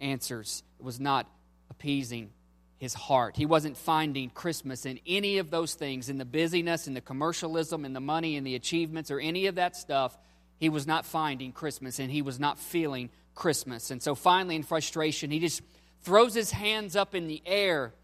answers. 0.00 0.64
It 0.80 0.84
was 0.84 0.98
not 0.98 1.30
appeasing 1.70 2.30
his 2.78 2.94
heart. 2.94 3.36
He 3.36 3.46
wasn't 3.46 3.76
finding 3.76 4.28
Christmas 4.28 4.86
in 4.86 4.98
any 5.06 5.38
of 5.38 5.50
those 5.50 5.74
things, 5.74 6.08
in 6.08 6.18
the 6.18 6.24
busyness, 6.24 6.88
in 6.88 6.94
the 6.94 7.00
commercialism, 7.00 7.84
in 7.84 7.92
the 7.92 8.00
money, 8.00 8.34
in 8.34 8.42
the 8.42 8.56
achievements, 8.56 9.12
or 9.12 9.20
any 9.20 9.46
of 9.46 9.54
that 9.54 9.76
stuff. 9.76 10.18
He 10.58 10.68
was 10.68 10.88
not 10.88 11.06
finding 11.06 11.52
Christmas 11.52 12.00
and 12.00 12.10
he 12.10 12.22
was 12.22 12.40
not 12.40 12.58
feeling 12.58 13.10
Christmas. 13.36 13.92
And 13.92 14.02
so 14.02 14.16
finally, 14.16 14.56
in 14.56 14.64
frustration, 14.64 15.30
he 15.30 15.38
just 15.38 15.62
throws 16.02 16.34
his 16.34 16.50
hands 16.50 16.96
up 16.96 17.14
in 17.14 17.28
the 17.28 17.40
air 17.46 17.94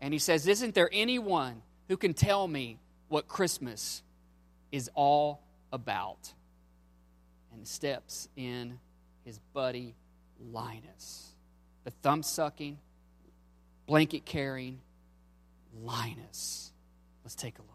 and 0.00 0.12
he 0.12 0.20
says, 0.20 0.46
Isn't 0.46 0.76
there 0.76 0.88
anyone 0.92 1.62
who 1.88 1.96
can 1.96 2.14
tell 2.14 2.46
me 2.46 2.78
what 3.08 3.26
Christmas 3.26 4.02
is 4.70 4.90
all 4.94 5.42
about 5.72 6.32
and 7.52 7.66
steps 7.66 8.28
in 8.36 8.78
his 9.24 9.38
buddy 9.52 9.94
Linus. 10.52 11.34
The 11.84 11.90
thumb 11.90 12.22
sucking, 12.22 12.78
blanket 13.86 14.24
carrying 14.24 14.80
Linus. 15.82 16.72
Let's 17.24 17.34
take 17.34 17.58
a 17.58 17.62
look. 17.62 17.70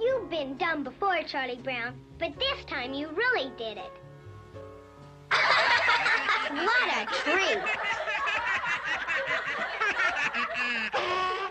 You've 0.00 0.30
been 0.30 0.56
dumb 0.56 0.82
before, 0.84 1.22
Charlie 1.24 1.60
Brown, 1.62 1.94
but 2.18 2.32
this 2.38 2.64
time 2.66 2.94
you 2.94 3.08
really 3.08 3.50
did 3.56 3.78
it. 3.78 3.92
what 6.50 6.88
a 6.96 7.06
treat! 7.06 7.58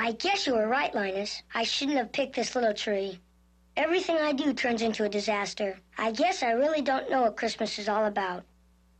I 0.00 0.12
guess 0.12 0.46
you 0.46 0.54
were 0.54 0.68
right, 0.68 0.94
Linus. 0.94 1.42
I 1.52 1.64
shouldn't 1.64 1.98
have 1.98 2.12
picked 2.12 2.36
this 2.36 2.54
little 2.54 2.72
tree. 2.72 3.18
Everything 3.76 4.16
I 4.16 4.32
do 4.32 4.54
turns 4.54 4.80
into 4.80 5.02
a 5.04 5.08
disaster. 5.08 5.76
I 5.98 6.12
guess 6.12 6.44
I 6.44 6.52
really 6.52 6.82
don't 6.82 7.10
know 7.10 7.22
what 7.22 7.36
Christmas 7.36 7.80
is 7.80 7.88
all 7.88 8.06
about. 8.06 8.44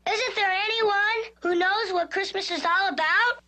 Isn't 0.05 0.35
there 0.35 0.51
anyone 0.51 1.33
who 1.41 1.55
knows 1.55 1.93
what 1.93 2.11
Christmas 2.11 2.51
is 2.51 2.65
all 2.65 2.89
about? 2.89 3.41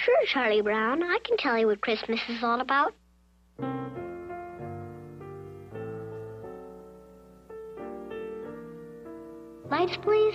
Sure, 0.00 0.26
Charlie 0.26 0.60
Brown. 0.60 1.04
I 1.04 1.18
can 1.22 1.36
tell 1.36 1.56
you 1.56 1.68
what 1.68 1.80
Christmas 1.80 2.20
is 2.28 2.42
all 2.42 2.60
about. 2.60 2.94
Lights, 9.70 9.96
please. 9.98 10.34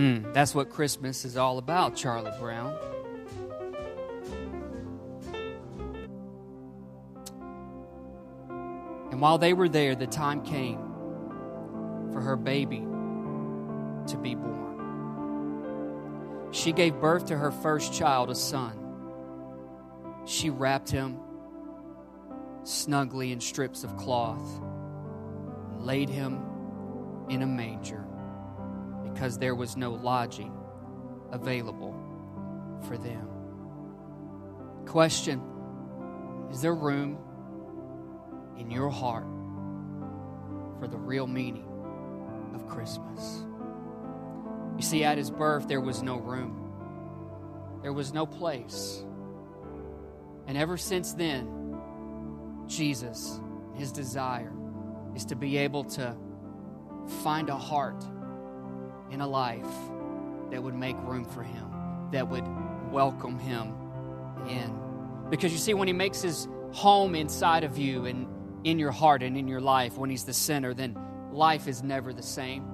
Hmm, 0.00 0.32
that's 0.32 0.54
what 0.54 0.70
Christmas 0.70 1.26
is 1.26 1.36
all 1.36 1.58
about, 1.58 1.94
Charlie 1.94 2.32
Brown. 2.38 2.74
And 9.10 9.20
while 9.20 9.36
they 9.36 9.52
were 9.52 9.68
there, 9.68 9.94
the 9.94 10.06
time 10.06 10.40
came 10.42 10.78
for 12.14 12.22
her 12.22 12.36
baby 12.36 12.78
to 12.78 14.16
be 14.16 14.34
born. 14.34 14.78
She 16.50 16.72
gave 16.72 16.94
birth 16.94 17.26
to 17.26 17.36
her 17.36 17.50
first 17.50 17.92
child, 17.92 18.30
a 18.30 18.34
son. 18.34 18.78
She 20.24 20.48
wrapped 20.48 20.88
him 20.90 21.18
snugly 22.62 23.32
in 23.32 23.40
strips 23.42 23.84
of 23.84 23.98
cloth 23.98 24.62
and 25.72 25.82
laid 25.82 26.08
him 26.08 26.40
in 27.28 27.42
a 27.42 27.46
manger 27.46 28.06
because 29.20 29.36
there 29.36 29.54
was 29.54 29.76
no 29.76 29.90
lodging 29.92 30.50
available 31.30 31.94
for 32.88 32.96
them. 32.96 33.28
Question 34.86 35.42
Is 36.50 36.62
there 36.62 36.74
room 36.74 37.18
in 38.56 38.70
your 38.70 38.88
heart 38.88 39.26
for 40.78 40.88
the 40.88 40.96
real 40.96 41.26
meaning 41.26 41.68
of 42.54 42.66
Christmas? 42.66 43.44
You 44.78 44.82
see, 44.82 45.04
at 45.04 45.18
his 45.18 45.30
birth, 45.30 45.68
there 45.68 45.82
was 45.82 46.02
no 46.02 46.16
room, 46.16 47.78
there 47.82 47.92
was 47.92 48.14
no 48.14 48.24
place. 48.24 49.04
And 50.46 50.56
ever 50.56 50.78
since 50.78 51.12
then, 51.12 51.76
Jesus, 52.68 53.38
his 53.74 53.92
desire 53.92 54.54
is 55.14 55.26
to 55.26 55.36
be 55.36 55.58
able 55.58 55.84
to 55.84 56.16
find 57.22 57.50
a 57.50 57.58
heart 57.58 58.02
in 59.10 59.20
a 59.20 59.26
life 59.26 59.66
that 60.50 60.62
would 60.62 60.74
make 60.74 60.96
room 61.02 61.24
for 61.24 61.42
him, 61.42 61.66
that 62.12 62.28
would 62.28 62.44
welcome 62.90 63.38
him 63.38 63.74
in. 64.48 64.78
Because 65.30 65.52
you 65.52 65.58
see, 65.58 65.74
when 65.74 65.88
he 65.88 65.94
makes 65.94 66.22
his 66.22 66.48
home 66.72 67.14
inside 67.14 67.64
of 67.64 67.78
you 67.78 68.06
and 68.06 68.26
in 68.64 68.78
your 68.78 68.90
heart 68.90 69.22
and 69.22 69.36
in 69.36 69.48
your 69.48 69.60
life, 69.60 69.96
when 69.96 70.10
he's 70.10 70.24
the 70.24 70.32
center, 70.32 70.74
then 70.74 70.96
life 71.32 71.68
is 71.68 71.82
never 71.82 72.12
the 72.12 72.22
same. 72.22 72.64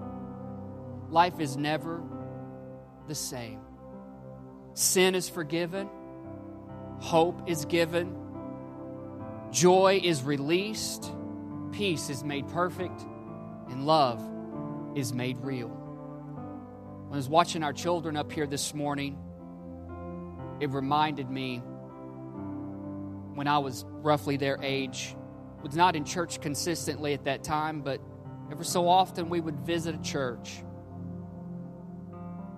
Life 1.10 1.38
is 1.38 1.56
never 1.56 2.02
the 3.06 3.14
same. 3.14 3.60
Sin 4.74 5.14
is 5.14 5.28
forgiven, 5.28 5.88
hope 6.98 7.48
is 7.48 7.64
given, 7.64 8.14
joy 9.50 10.00
is 10.02 10.22
released, 10.22 11.10
peace 11.72 12.10
is 12.10 12.24
made 12.24 12.46
perfect, 12.48 13.00
and 13.70 13.86
love 13.86 14.22
is 14.94 15.12
made 15.12 15.38
real. 15.38 15.85
When 17.06 17.12
I 17.12 17.16
was 17.18 17.28
watching 17.28 17.62
our 17.62 17.72
children 17.72 18.16
up 18.16 18.32
here 18.32 18.48
this 18.48 18.74
morning, 18.74 19.16
it 20.58 20.70
reminded 20.70 21.30
me 21.30 21.58
when 23.34 23.46
I 23.46 23.58
was 23.58 23.84
roughly 23.88 24.36
their 24.36 24.58
age, 24.60 25.14
was 25.62 25.76
not 25.76 25.94
in 25.94 26.04
church 26.04 26.40
consistently 26.40 27.14
at 27.14 27.24
that 27.26 27.44
time, 27.44 27.82
but 27.82 28.00
ever 28.50 28.64
so 28.64 28.88
often 28.88 29.28
we 29.28 29.40
would 29.40 29.60
visit 29.60 29.94
a 29.94 30.02
church. 30.02 30.64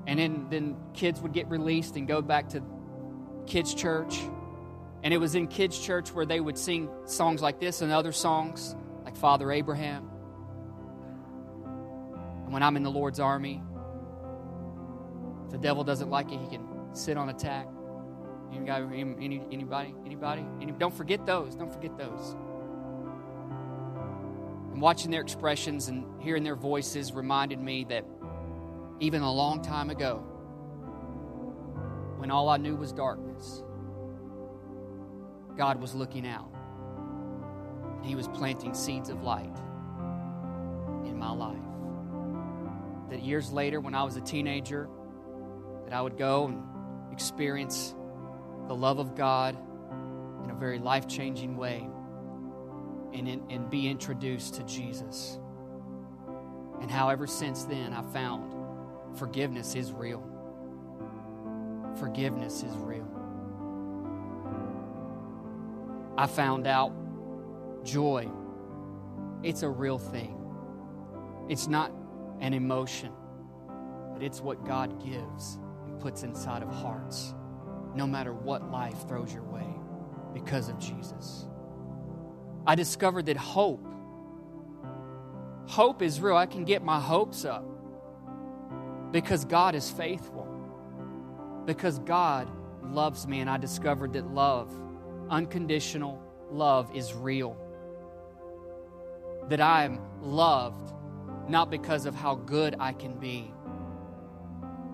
And 0.06 0.18
then, 0.18 0.46
then 0.48 0.76
kids 0.94 1.20
would 1.20 1.34
get 1.34 1.48
released 1.48 1.96
and 1.96 2.08
go 2.08 2.22
back 2.22 2.48
to 2.50 2.62
kids' 3.46 3.74
church. 3.74 4.18
And 5.02 5.12
it 5.12 5.18
was 5.18 5.34
in 5.34 5.48
kids' 5.48 5.78
church 5.78 6.14
where 6.14 6.24
they 6.24 6.40
would 6.40 6.56
sing 6.56 6.88
songs 7.04 7.42
like 7.42 7.60
this 7.60 7.82
and 7.82 7.92
other 7.92 8.12
songs, 8.12 8.74
like 9.04 9.14
Father 9.14 9.52
Abraham. 9.52 10.08
And 12.44 12.52
when 12.54 12.62
I'm 12.62 12.78
in 12.78 12.82
the 12.82 12.90
Lord's 12.90 13.20
army, 13.20 13.62
if 15.48 15.52
the 15.52 15.58
devil 15.58 15.82
doesn't 15.82 16.10
like 16.10 16.30
it, 16.30 16.38
he 16.38 16.46
can 16.46 16.68
sit 16.92 17.16
on 17.16 17.30
attack. 17.30 17.66
Anybody? 18.52 19.00
Any, 19.00 19.42
anybody? 19.50 19.94
Anybody? 20.04 20.44
Any, 20.60 20.72
don't 20.72 20.94
forget 20.94 21.24
those. 21.24 21.54
Don't 21.54 21.72
forget 21.72 21.96
those. 21.96 22.36
And 24.72 24.82
watching 24.82 25.10
their 25.10 25.22
expressions 25.22 25.88
and 25.88 26.04
hearing 26.20 26.44
their 26.44 26.54
voices 26.54 27.12
reminded 27.12 27.60
me 27.60 27.84
that 27.84 28.04
even 29.00 29.22
a 29.22 29.32
long 29.32 29.62
time 29.62 29.88
ago, 29.88 30.16
when 32.18 32.30
all 32.30 32.50
I 32.50 32.58
knew 32.58 32.76
was 32.76 32.92
darkness, 32.92 33.62
God 35.56 35.80
was 35.80 35.94
looking 35.94 36.26
out. 36.26 36.52
He 38.02 38.14
was 38.14 38.28
planting 38.28 38.74
seeds 38.74 39.08
of 39.08 39.22
light 39.22 39.56
in 41.06 41.16
my 41.16 41.32
life. 41.32 41.56
That 43.08 43.22
years 43.22 43.50
later, 43.50 43.80
when 43.80 43.94
I 43.94 44.02
was 44.02 44.16
a 44.16 44.20
teenager, 44.20 44.90
that 45.88 45.96
I 45.96 46.02
would 46.02 46.18
go 46.18 46.44
and 46.44 46.62
experience 47.14 47.94
the 48.66 48.74
love 48.74 48.98
of 48.98 49.16
God 49.16 49.56
in 50.44 50.50
a 50.50 50.54
very 50.54 50.78
life 50.78 51.08
changing 51.08 51.56
way 51.56 51.88
and, 53.14 53.26
and 53.26 53.70
be 53.70 53.88
introduced 53.88 54.56
to 54.56 54.64
Jesus. 54.64 55.38
And 56.82 56.90
however, 56.90 57.26
since 57.26 57.64
then, 57.64 57.94
I 57.94 58.02
found 58.12 58.52
forgiveness 59.18 59.74
is 59.74 59.90
real. 59.90 60.22
Forgiveness 61.98 62.62
is 62.62 62.76
real. 62.76 63.08
I 66.18 66.26
found 66.26 66.66
out 66.66 66.92
joy, 67.82 68.28
it's 69.42 69.62
a 69.62 69.70
real 69.70 69.98
thing. 69.98 70.36
It's 71.48 71.66
not 71.66 71.90
an 72.40 72.52
emotion, 72.52 73.10
but 74.12 74.22
it's 74.22 74.42
what 74.42 74.66
God 74.66 75.02
gives 75.02 75.58
puts 76.00 76.22
inside 76.22 76.62
of 76.62 76.70
hearts, 76.70 77.34
no 77.94 78.06
matter 78.06 78.32
what 78.32 78.70
life 78.70 79.06
throws 79.08 79.32
your 79.32 79.44
way, 79.44 79.66
because 80.34 80.68
of 80.68 80.78
Jesus. 80.78 81.46
I 82.66 82.74
discovered 82.74 83.26
that 83.26 83.36
hope, 83.36 83.86
hope 85.66 86.02
is 86.02 86.20
real. 86.20 86.36
I 86.36 86.46
can 86.46 86.64
get 86.64 86.82
my 86.82 87.00
hopes 87.00 87.44
up 87.44 87.64
because 89.10 89.44
God 89.44 89.74
is 89.74 89.90
faithful, 89.90 90.46
because 91.64 91.98
God 92.00 92.48
loves 92.84 93.26
me, 93.26 93.40
and 93.40 93.48
I 93.48 93.56
discovered 93.56 94.12
that 94.14 94.26
love, 94.32 94.70
unconditional 95.30 96.22
love, 96.50 96.94
is 96.94 97.14
real. 97.14 97.56
That 99.48 99.60
I 99.60 99.84
am 99.84 100.00
loved 100.20 100.92
not 101.48 101.70
because 101.70 102.04
of 102.04 102.14
how 102.14 102.34
good 102.34 102.76
I 102.78 102.92
can 102.92 103.14
be. 103.14 103.52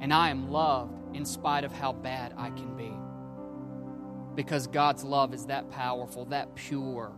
And 0.05 0.13
I 0.13 0.29
am 0.29 0.51
loved 0.51 1.17
in 1.17 1.25
spite 1.25 1.65
of 1.65 1.73
how 1.73 1.95
bad 1.95 2.35
I 2.37 2.51
can 2.51 2.77
be. 2.77 2.93
Because 4.35 4.67
God's 4.67 5.03
love 5.03 5.33
is 5.33 5.47
that 5.47 5.71
powerful, 5.71 6.27
that 6.27 6.55
pure, 6.55 7.11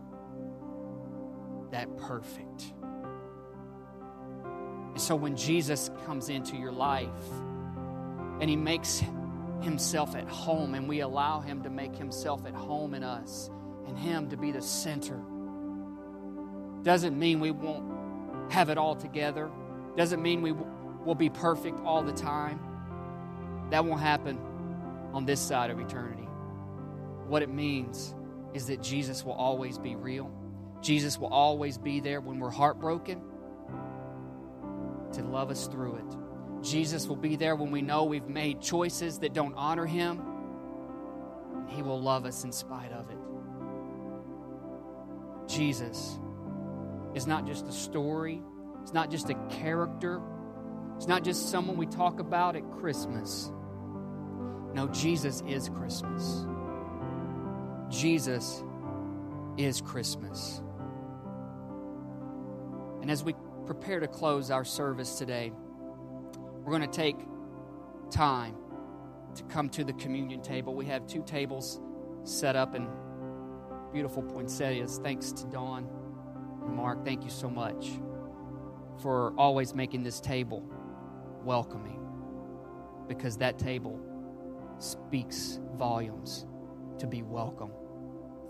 that 1.71 1.97
perfect. 1.97 2.71
And 4.91 5.01
so 5.01 5.17
when 5.17 5.35
Jesus 5.35 5.91
comes 6.05 6.29
into 6.29 6.55
your 6.55 6.71
life 6.71 7.09
and 8.39 8.49
he 8.49 8.55
makes 8.55 9.03
himself 9.59 10.15
at 10.15 10.29
home 10.29 10.73
and 10.73 10.87
we 10.87 11.01
allow 11.01 11.41
him 11.41 11.63
to 11.63 11.69
make 11.69 11.93
himself 11.93 12.45
at 12.45 12.53
home 12.53 12.93
in 12.93 13.03
us 13.03 13.49
and 13.85 13.97
him 13.97 14.29
to 14.29 14.37
be 14.37 14.53
the 14.53 14.61
center, 14.61 15.19
doesn't 16.83 17.19
mean 17.19 17.41
we 17.41 17.51
won't 17.51 18.49
have 18.49 18.69
it 18.69 18.77
all 18.77 18.95
together, 18.95 19.51
doesn't 19.97 20.21
mean 20.21 20.41
we 20.41 20.53
will 20.53 21.15
be 21.15 21.29
perfect 21.29 21.81
all 21.81 22.01
the 22.01 22.13
time. 22.13 22.61
That 23.69 23.85
won't 23.85 24.01
happen 24.01 24.39
on 25.13 25.25
this 25.25 25.39
side 25.39 25.69
of 25.69 25.79
eternity. 25.79 26.27
What 27.27 27.41
it 27.41 27.49
means 27.49 28.15
is 28.53 28.67
that 28.67 28.81
Jesus 28.81 29.23
will 29.23 29.33
always 29.33 29.77
be 29.77 29.95
real. 29.95 30.31
Jesus 30.81 31.17
will 31.17 31.33
always 31.33 31.77
be 31.77 31.99
there 31.99 32.21
when 32.21 32.39
we're 32.39 32.49
heartbroken 32.49 33.21
to 35.13 35.23
love 35.23 35.49
us 35.51 35.67
through 35.67 35.95
it. 35.95 36.63
Jesus 36.63 37.07
will 37.07 37.15
be 37.15 37.35
there 37.35 37.55
when 37.55 37.71
we 37.71 37.81
know 37.81 38.05
we've 38.05 38.27
made 38.27 38.61
choices 38.61 39.19
that 39.19 39.33
don't 39.33 39.53
honor 39.55 39.85
Him, 39.85 40.21
and 41.55 41.69
He 41.69 41.81
will 41.81 42.01
love 42.01 42.25
us 42.25 42.43
in 42.43 42.51
spite 42.51 42.91
of 42.91 43.09
it. 43.09 43.17
Jesus 45.47 46.19
is 47.15 47.27
not 47.27 47.45
just 47.45 47.67
a 47.67 47.71
story, 47.71 48.41
it's 48.81 48.93
not 48.93 49.09
just 49.11 49.29
a 49.29 49.35
character, 49.49 50.21
it's 50.95 51.07
not 51.07 51.23
just 51.23 51.49
someone 51.49 51.77
we 51.77 51.85
talk 51.85 52.19
about 52.19 52.55
at 52.55 52.69
Christmas. 52.79 53.51
No, 54.73 54.87
Jesus 54.87 55.41
is 55.47 55.69
Christmas. 55.69 56.45
Jesus 57.89 58.63
is 59.57 59.81
Christmas. 59.81 60.61
And 63.01 63.09
as 63.09 63.23
we 63.23 63.33
prepare 63.65 63.99
to 63.99 64.07
close 64.07 64.51
our 64.51 64.65
service 64.65 65.17
today, 65.17 65.51
we're 66.63 66.77
going 66.77 66.81
to 66.81 66.87
take 66.87 67.15
time 68.11 68.55
to 69.35 69.43
come 69.43 69.69
to 69.69 69.83
the 69.83 69.93
communion 69.93 70.41
table. 70.41 70.75
We 70.75 70.85
have 70.85 71.07
two 71.07 71.23
tables 71.23 71.79
set 72.23 72.55
up 72.55 72.75
in 72.75 72.87
beautiful 73.93 74.23
poinsettias. 74.23 74.99
Thanks 75.01 75.31
to 75.31 75.45
Dawn 75.47 75.87
and 76.65 76.75
Mark. 76.75 77.05
Thank 77.05 77.23
you 77.23 77.29
so 77.29 77.49
much 77.49 77.89
for 79.01 79.33
always 79.37 79.73
making 79.73 80.03
this 80.03 80.19
table 80.19 80.63
welcoming 81.43 81.99
because 83.07 83.37
that 83.37 83.57
table 83.57 83.99
speaks 84.79 85.59
volumes 85.75 86.45
to 86.99 87.07
be 87.07 87.23
welcome 87.23 87.71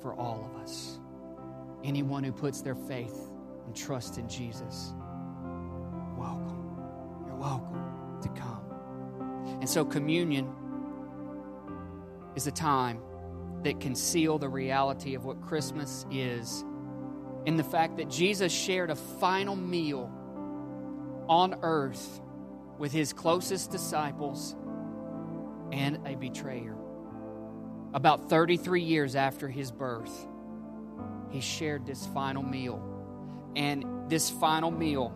for 0.02 0.14
all 0.14 0.50
of 0.52 0.62
us. 0.62 1.00
Anyone 1.84 2.24
who 2.24 2.32
puts 2.32 2.62
their 2.62 2.76
faith 2.76 3.30
and 3.66 3.76
trust 3.76 4.18
in 4.18 4.28
Jesus, 4.28 4.94
welcome. 6.18 6.78
You're 7.28 7.36
welcome 7.36 8.20
to 8.22 8.30
come. 8.30 8.62
And 9.62 9.70
so, 9.70 9.86
communion 9.86 10.54
is 12.36 12.48
a 12.48 12.52
time 12.52 13.02
that 13.64 13.80
can 13.80 13.96
seal 13.96 14.38
the 14.38 14.50
reality 14.50 15.16
of 15.16 15.26
what 15.26 15.42
Christmas 15.42 16.06
is 16.12 16.64
in 17.46 17.58
the 17.58 17.64
fact 17.64 17.98
that 17.98 18.10
Jesus 18.10 18.52
shared 18.52 18.90
a 18.90 18.96
final 18.96 19.56
meal 19.56 20.12
on 21.28 21.56
earth 21.64 22.22
with 22.78 22.92
his 22.92 23.14
closest 23.14 23.72
disciples 23.72 24.56
and 25.72 26.00
a 26.06 26.16
betrayer. 26.16 26.76
About 27.94 28.30
33 28.30 28.82
years 28.82 29.16
after 29.16 29.48
his 29.48 29.72
birth, 29.72 30.28
he 31.30 31.42
shared 31.42 31.86
this 31.86 32.06
final 32.08 32.44
meal. 32.44 32.82
And 33.56 34.10
this 34.10 34.30
final 34.30 34.72
meal 34.72 35.14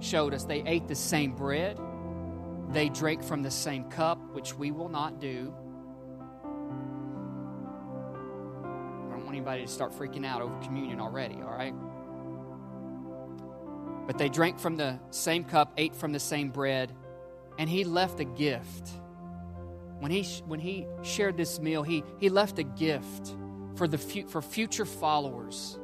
showed 0.00 0.34
us 0.34 0.44
they 0.44 0.62
ate 0.66 0.88
the 0.88 0.94
same 0.94 1.34
bread, 1.34 1.78
they 2.70 2.88
drank 2.88 3.22
from 3.22 3.42
the 3.42 3.50
same 3.50 3.84
cup, 3.84 4.18
which 4.34 4.54
we 4.54 4.70
will 4.72 4.88
not 4.88 5.20
do. 5.20 5.54
I 9.06 9.10
don't 9.10 9.24
want 9.24 9.28
anybody 9.28 9.62
to 9.62 9.68
start 9.68 9.92
freaking 9.92 10.26
out 10.26 10.42
over 10.42 10.54
communion 10.58 11.00
already, 11.00 11.36
all 11.36 11.56
right? 11.56 11.74
But 14.06 14.18
they 14.18 14.28
drank 14.28 14.58
from 14.58 14.76
the 14.76 14.98
same 15.10 15.44
cup, 15.44 15.72
ate 15.76 15.94
from 15.94 16.12
the 16.12 16.20
same 16.20 16.50
bread, 16.50 16.92
and 17.58 17.70
he 17.70 17.84
left 17.84 18.20
a 18.20 18.24
gift. 18.24 18.90
When 19.98 20.10
he, 20.10 20.22
when 20.46 20.60
he 20.60 20.86
shared 21.02 21.36
this 21.36 21.58
meal, 21.58 21.82
he, 21.82 22.04
he 22.18 22.28
left 22.28 22.58
a 22.58 22.62
gift 22.62 23.34
for, 23.76 23.88
the, 23.88 23.98
for 23.98 24.42
future 24.42 24.84
followers, 24.84 25.78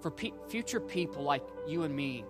for 0.00 0.10
pe- 0.10 0.32
future 0.48 0.80
people 0.80 1.22
like 1.22 1.42
you 1.66 1.82
and 1.82 1.94
me. 1.94 2.24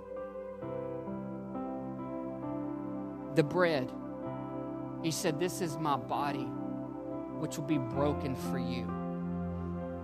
The 3.35 3.43
bread, 3.43 3.91
he 5.03 5.11
said, 5.11 5.39
This 5.39 5.61
is 5.61 5.77
my 5.79 5.97
body, 5.97 6.47
which 7.39 7.57
will 7.57 7.67
be 7.67 7.79
broken 7.79 8.35
for 8.35 8.59
you. 8.59 8.91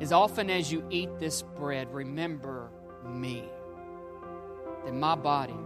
As 0.00 0.12
often 0.12 0.48
as 0.48 0.70
you 0.70 0.84
eat 0.90 1.18
this 1.18 1.42
bread, 1.42 1.92
remember 1.92 2.70
me 3.04 3.44
that 4.84 4.94
my 4.94 5.16
body 5.16 5.56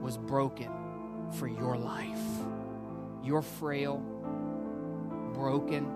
was 0.00 0.16
broken 0.16 0.70
for 1.38 1.46
your 1.46 1.76
life. 1.76 2.18
Your 3.22 3.42
frail, 3.42 4.02
broken 5.36 5.86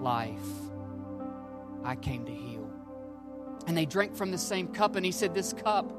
life, 0.00 0.38
I 1.82 1.96
came 1.96 2.26
to 2.26 2.32
heal. 2.32 2.70
And 3.66 3.76
they 3.76 3.86
drank 3.86 4.14
from 4.14 4.30
the 4.30 4.38
same 4.38 4.68
cup, 4.68 4.94
and 4.94 5.04
he 5.04 5.10
said, 5.10 5.34
This 5.34 5.52
cup 5.52 5.90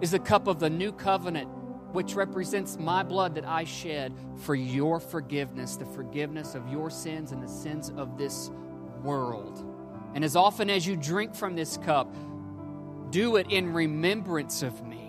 is 0.00 0.10
the 0.10 0.18
cup 0.18 0.46
of 0.46 0.60
the 0.60 0.70
new 0.70 0.92
covenant, 0.92 1.48
which 1.92 2.14
represents 2.14 2.78
my 2.78 3.02
blood 3.02 3.34
that 3.36 3.46
I 3.46 3.64
shed 3.64 4.14
for 4.36 4.54
your 4.54 5.00
forgiveness, 5.00 5.76
the 5.76 5.86
forgiveness 5.86 6.54
of 6.54 6.68
your 6.68 6.90
sins 6.90 7.32
and 7.32 7.42
the 7.42 7.48
sins 7.48 7.90
of 7.96 8.18
this 8.18 8.50
world. 9.02 9.64
And 10.14 10.24
as 10.24 10.36
often 10.36 10.70
as 10.70 10.86
you 10.86 10.96
drink 10.96 11.34
from 11.34 11.56
this 11.56 11.78
cup, 11.78 12.14
do 13.10 13.36
it 13.36 13.50
in 13.50 13.72
remembrance 13.72 14.62
of 14.62 14.86
me. 14.86 15.05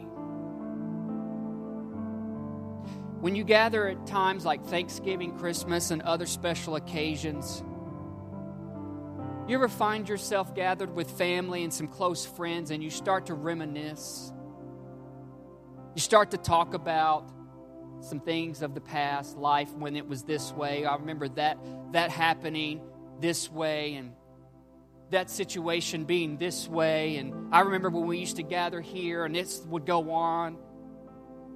When 3.19 3.35
you 3.35 3.43
gather 3.43 3.87
at 3.87 4.05
times 4.05 4.45
like 4.45 4.63
Thanksgiving, 4.65 5.37
Christmas, 5.39 5.89
and 5.89 6.03
other 6.03 6.27
special 6.27 6.75
occasions, 6.75 7.63
you 9.47 9.55
ever 9.55 9.67
find 9.67 10.07
yourself 10.07 10.53
gathered 10.53 10.93
with 10.93 11.09
family 11.09 11.63
and 11.63 11.73
some 11.73 11.87
close 11.87 12.25
friends 12.25 12.69
and 12.69 12.83
you 12.83 12.91
start 12.91 13.25
to 13.27 13.33
reminisce? 13.33 14.31
You 15.95 16.01
start 16.01 16.31
to 16.31 16.37
talk 16.37 16.75
about 16.75 17.31
some 18.01 18.19
things 18.19 18.61
of 18.61 18.75
the 18.75 18.81
past 18.81 19.35
life 19.35 19.73
when 19.73 19.95
it 19.95 20.07
was 20.07 20.21
this 20.23 20.51
way. 20.51 20.85
I 20.85 20.95
remember 20.95 21.27
that 21.29 21.57
that 21.93 22.11
happening 22.11 22.81
this 23.19 23.51
way 23.51 23.95
and 23.95 24.11
that 25.09 25.31
situation 25.31 26.03
being 26.03 26.37
this 26.37 26.67
way. 26.67 27.17
And 27.17 27.51
I 27.51 27.61
remember 27.61 27.89
when 27.89 28.05
we 28.05 28.19
used 28.19 28.35
to 28.35 28.43
gather 28.43 28.79
here 28.79 29.25
and 29.25 29.33
this 29.33 29.59
would 29.65 29.87
go 29.87 30.11
on. 30.11 30.57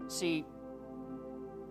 See, 0.08 0.46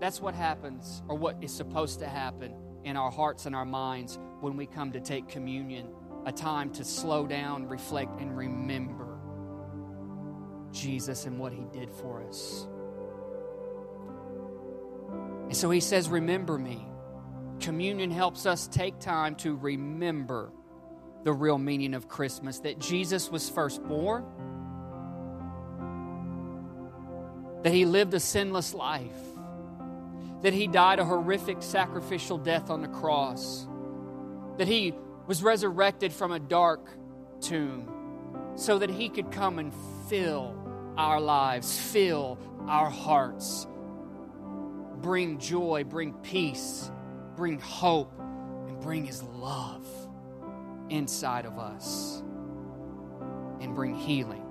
that's 0.00 0.20
what 0.20 0.34
happens, 0.34 1.02
or 1.08 1.16
what 1.16 1.36
is 1.42 1.52
supposed 1.52 2.00
to 2.00 2.08
happen 2.08 2.54
in 2.84 2.96
our 2.96 3.10
hearts 3.10 3.46
and 3.46 3.54
our 3.54 3.66
minds 3.66 4.18
when 4.40 4.56
we 4.56 4.66
come 4.66 4.92
to 4.92 5.00
take 5.00 5.28
communion 5.28 5.88
a 6.26 6.32
time 6.32 6.70
to 6.70 6.84
slow 6.84 7.26
down, 7.26 7.68
reflect, 7.68 8.20
and 8.20 8.36
remember 8.36 9.18
Jesus 10.72 11.26
and 11.26 11.38
what 11.38 11.52
he 11.52 11.64
did 11.72 11.90
for 11.90 12.22
us. 12.26 12.66
And 15.44 15.56
so 15.56 15.70
he 15.70 15.80
says, 15.80 16.08
Remember 16.08 16.58
me. 16.58 16.86
Communion 17.58 18.10
helps 18.10 18.46
us 18.46 18.68
take 18.68 18.98
time 19.00 19.34
to 19.36 19.54
remember 19.54 20.52
the 21.24 21.32
real 21.32 21.58
meaning 21.58 21.92
of 21.92 22.08
Christmas 22.08 22.60
that 22.60 22.78
Jesus 22.78 23.30
was 23.30 23.50
first 23.50 23.82
born, 23.82 24.24
that 27.62 27.74
he 27.74 27.84
lived 27.84 28.14
a 28.14 28.20
sinless 28.20 28.72
life, 28.72 29.29
that 30.42 30.52
he 30.52 30.66
died 30.66 30.98
a 30.98 31.04
horrific 31.04 31.62
sacrificial 31.62 32.38
death 32.38 32.70
on 32.70 32.82
the 32.82 32.88
cross, 32.88 33.66
that 34.56 34.68
he 34.68 34.94
was 35.26 35.42
resurrected 35.42 36.12
from 36.12 36.32
a 36.32 36.38
dark 36.38 36.88
tomb 37.40 37.88
so 38.56 38.78
that 38.78 38.90
he 38.90 39.08
could 39.08 39.30
come 39.30 39.58
and 39.58 39.72
fill 40.08 40.54
our 40.96 41.20
lives, 41.20 41.78
fill 41.78 42.38
our 42.68 42.90
hearts, 42.90 43.66
bring 45.00 45.38
joy, 45.38 45.84
bring 45.84 46.12
peace, 46.14 46.90
bring 47.36 47.58
hope, 47.58 48.12
and 48.18 48.80
bring 48.80 49.04
his 49.04 49.22
love 49.22 49.86
inside 50.90 51.46
of 51.46 51.58
us 51.58 52.22
and 53.60 53.74
bring 53.74 53.94
healing 53.94 54.42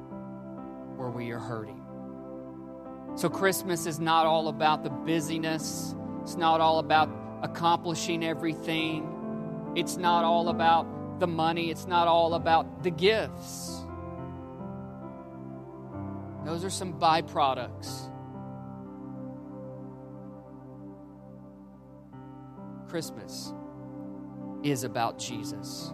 where 0.95 1.09
we 1.09 1.31
are 1.31 1.39
hurting. 1.39 1.78
So, 3.15 3.29
Christmas 3.29 3.85
is 3.85 3.99
not 3.99 4.25
all 4.25 4.47
about 4.47 4.83
the 4.83 4.89
busyness, 4.89 5.95
it's 6.21 6.35
not 6.35 6.61
all 6.61 6.79
about 6.79 7.09
accomplishing 7.41 8.23
everything, 8.23 9.73
it's 9.75 9.97
not 9.97 10.23
all 10.23 10.49
about 10.49 11.19
the 11.19 11.27
money, 11.27 11.69
it's 11.69 11.85
not 11.85 12.07
all 12.07 12.33
about 12.33 12.83
the 12.83 12.91
gifts. 12.91 13.81
Those 16.45 16.63
are 16.63 16.69
some 16.69 16.93
byproducts. 16.93 18.09
Christmas 22.87 23.53
is 24.63 24.83
about 24.83 25.19
Jesus. 25.19 25.93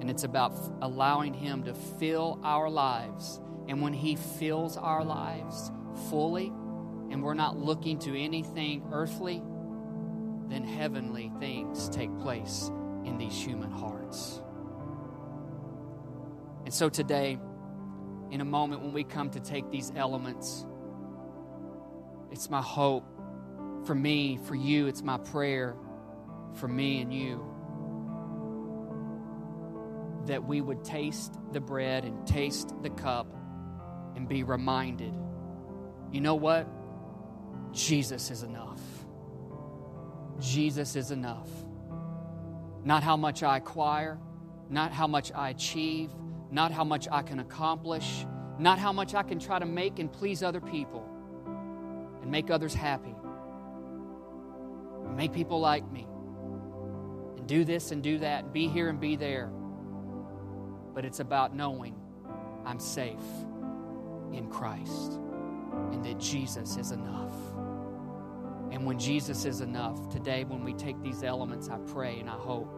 And 0.00 0.10
it's 0.10 0.24
about 0.24 0.54
allowing 0.82 1.34
Him 1.34 1.64
to 1.64 1.74
fill 1.74 2.40
our 2.42 2.68
lives. 2.68 3.40
And 3.68 3.80
when 3.80 3.92
He 3.92 4.16
fills 4.16 4.76
our 4.76 5.04
lives 5.04 5.70
fully, 6.08 6.46
and 7.10 7.22
we're 7.22 7.34
not 7.34 7.56
looking 7.56 7.98
to 8.00 8.18
anything 8.18 8.84
earthly, 8.92 9.42
then 10.48 10.64
heavenly 10.64 11.30
things 11.38 11.88
take 11.88 12.16
place 12.18 12.70
in 13.04 13.18
these 13.18 13.34
human 13.34 13.70
hearts. 13.70 14.40
And 16.64 16.74
so 16.74 16.88
today, 16.88 17.38
in 18.30 18.40
a 18.40 18.44
moment 18.44 18.82
when 18.82 18.92
we 18.92 19.04
come 19.04 19.30
to 19.30 19.40
take 19.40 19.70
these 19.70 19.92
elements, 19.96 20.64
it's 22.30 22.48
my 22.48 22.62
hope 22.62 23.04
for 23.84 23.94
me, 23.94 24.38
for 24.44 24.54
you, 24.54 24.86
it's 24.86 25.02
my 25.02 25.18
prayer 25.18 25.74
for 26.54 26.68
me 26.68 27.00
and 27.00 27.12
you 27.12 27.44
that 30.26 30.44
we 30.44 30.60
would 30.60 30.84
taste 30.84 31.34
the 31.52 31.60
bread 31.60 32.04
and 32.04 32.26
taste 32.26 32.74
the 32.82 32.90
cup 32.90 33.26
and 34.14 34.28
be 34.28 34.42
reminded 34.42 35.14
you 36.12 36.20
know 36.20 36.34
what? 36.34 36.66
Jesus 37.72 38.30
is 38.30 38.42
enough. 38.42 38.80
Jesus 40.40 40.96
is 40.96 41.10
enough. 41.10 41.48
Not 42.84 43.02
how 43.02 43.16
much 43.16 43.42
I 43.42 43.58
acquire, 43.58 44.18
not 44.68 44.92
how 44.92 45.06
much 45.06 45.30
I 45.32 45.50
achieve, 45.50 46.10
not 46.50 46.72
how 46.72 46.84
much 46.84 47.06
I 47.10 47.22
can 47.22 47.38
accomplish, 47.38 48.26
not 48.58 48.78
how 48.78 48.92
much 48.92 49.14
I 49.14 49.22
can 49.22 49.38
try 49.38 49.58
to 49.58 49.66
make 49.66 49.98
and 49.98 50.12
please 50.12 50.42
other 50.42 50.60
people 50.60 51.06
and 52.22 52.30
make 52.30 52.50
others 52.50 52.74
happy, 52.74 53.14
make 55.14 55.32
people 55.32 55.60
like 55.60 55.90
me, 55.92 56.06
and 57.36 57.46
do 57.46 57.64
this 57.64 57.92
and 57.92 58.02
do 58.02 58.18
that, 58.18 58.44
and 58.44 58.52
be 58.52 58.66
here 58.66 58.88
and 58.88 58.98
be 58.98 59.16
there. 59.16 59.50
But 60.94 61.04
it's 61.04 61.20
about 61.20 61.54
knowing 61.54 61.94
I'm 62.64 62.80
safe 62.80 63.20
in 64.32 64.48
Christ 64.50 65.20
and 65.92 66.04
that 66.04 66.18
Jesus 66.18 66.76
is 66.76 66.90
enough. 66.90 67.32
And 68.70 68.86
when 68.86 68.98
Jesus 68.98 69.44
is 69.44 69.60
enough, 69.60 70.08
today 70.08 70.44
when 70.44 70.62
we 70.62 70.72
take 70.74 71.00
these 71.02 71.22
elements, 71.22 71.68
I 71.68 71.78
pray 71.78 72.20
and 72.20 72.30
I 72.30 72.36
hope 72.36 72.72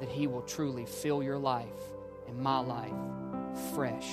that 0.00 0.08
He 0.08 0.26
will 0.26 0.42
truly 0.42 0.86
fill 0.86 1.22
your 1.22 1.38
life 1.38 1.82
and 2.26 2.38
my 2.38 2.58
life 2.58 2.92
fresh 3.74 4.12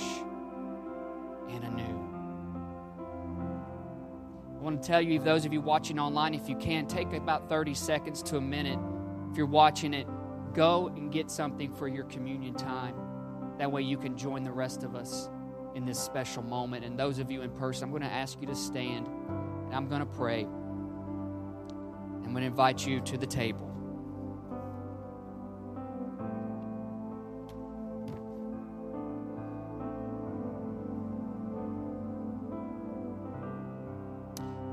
and 1.48 1.64
anew. 1.64 2.12
I 4.58 4.62
want 4.62 4.82
to 4.82 4.86
tell 4.86 5.00
you, 5.00 5.18
those 5.20 5.44
of 5.44 5.52
you 5.52 5.60
watching 5.60 5.98
online, 5.98 6.34
if 6.34 6.48
you 6.48 6.56
can, 6.56 6.86
take 6.86 7.12
about 7.12 7.48
30 7.48 7.74
seconds 7.74 8.22
to 8.24 8.36
a 8.36 8.40
minute. 8.40 8.78
If 9.30 9.36
you're 9.36 9.46
watching 9.46 9.94
it, 9.94 10.06
go 10.54 10.88
and 10.88 11.12
get 11.12 11.30
something 11.30 11.72
for 11.72 11.88
your 11.88 12.04
communion 12.04 12.54
time. 12.54 12.96
That 13.58 13.70
way 13.70 13.82
you 13.82 13.96
can 13.96 14.16
join 14.16 14.42
the 14.42 14.52
rest 14.52 14.82
of 14.82 14.96
us 14.96 15.28
in 15.76 15.84
this 15.84 15.98
special 16.00 16.42
moment. 16.42 16.84
And 16.86 16.98
those 16.98 17.18
of 17.18 17.30
you 17.30 17.42
in 17.42 17.50
person, 17.50 17.84
I'm 17.84 17.90
going 17.90 18.02
to 18.02 18.08
ask 18.08 18.40
you 18.40 18.46
to 18.46 18.54
stand 18.54 19.06
and 19.06 19.74
I'm 19.74 19.88
going 19.88 20.00
to 20.00 20.06
pray. 20.06 20.44
I'm 20.44 22.32
going 22.32 22.36
to 22.36 22.46
invite 22.46 22.86
you 22.86 23.00
to 23.02 23.18
the 23.18 23.26
table. 23.26 23.62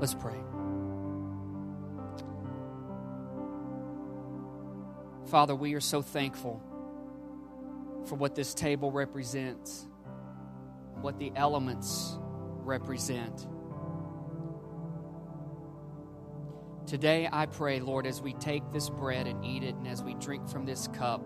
Let's 0.00 0.14
pray. 0.14 0.34
Father, 5.26 5.54
we 5.54 5.74
are 5.74 5.80
so 5.80 6.00
thankful 6.00 6.62
for 8.06 8.14
what 8.14 8.34
this 8.34 8.54
table 8.54 8.90
represents, 8.90 9.86
what 11.00 11.18
the 11.18 11.32
elements 11.36 12.16
represent. 12.64 13.46
Today, 16.86 17.28
I 17.30 17.46
pray, 17.46 17.80
Lord, 17.80 18.06
as 18.06 18.20
we 18.20 18.34
take 18.34 18.62
this 18.72 18.90
bread 18.90 19.26
and 19.26 19.44
eat 19.44 19.62
it, 19.62 19.74
and 19.74 19.88
as 19.88 20.02
we 20.02 20.14
drink 20.14 20.48
from 20.48 20.66
this 20.66 20.88
cup, 20.88 21.24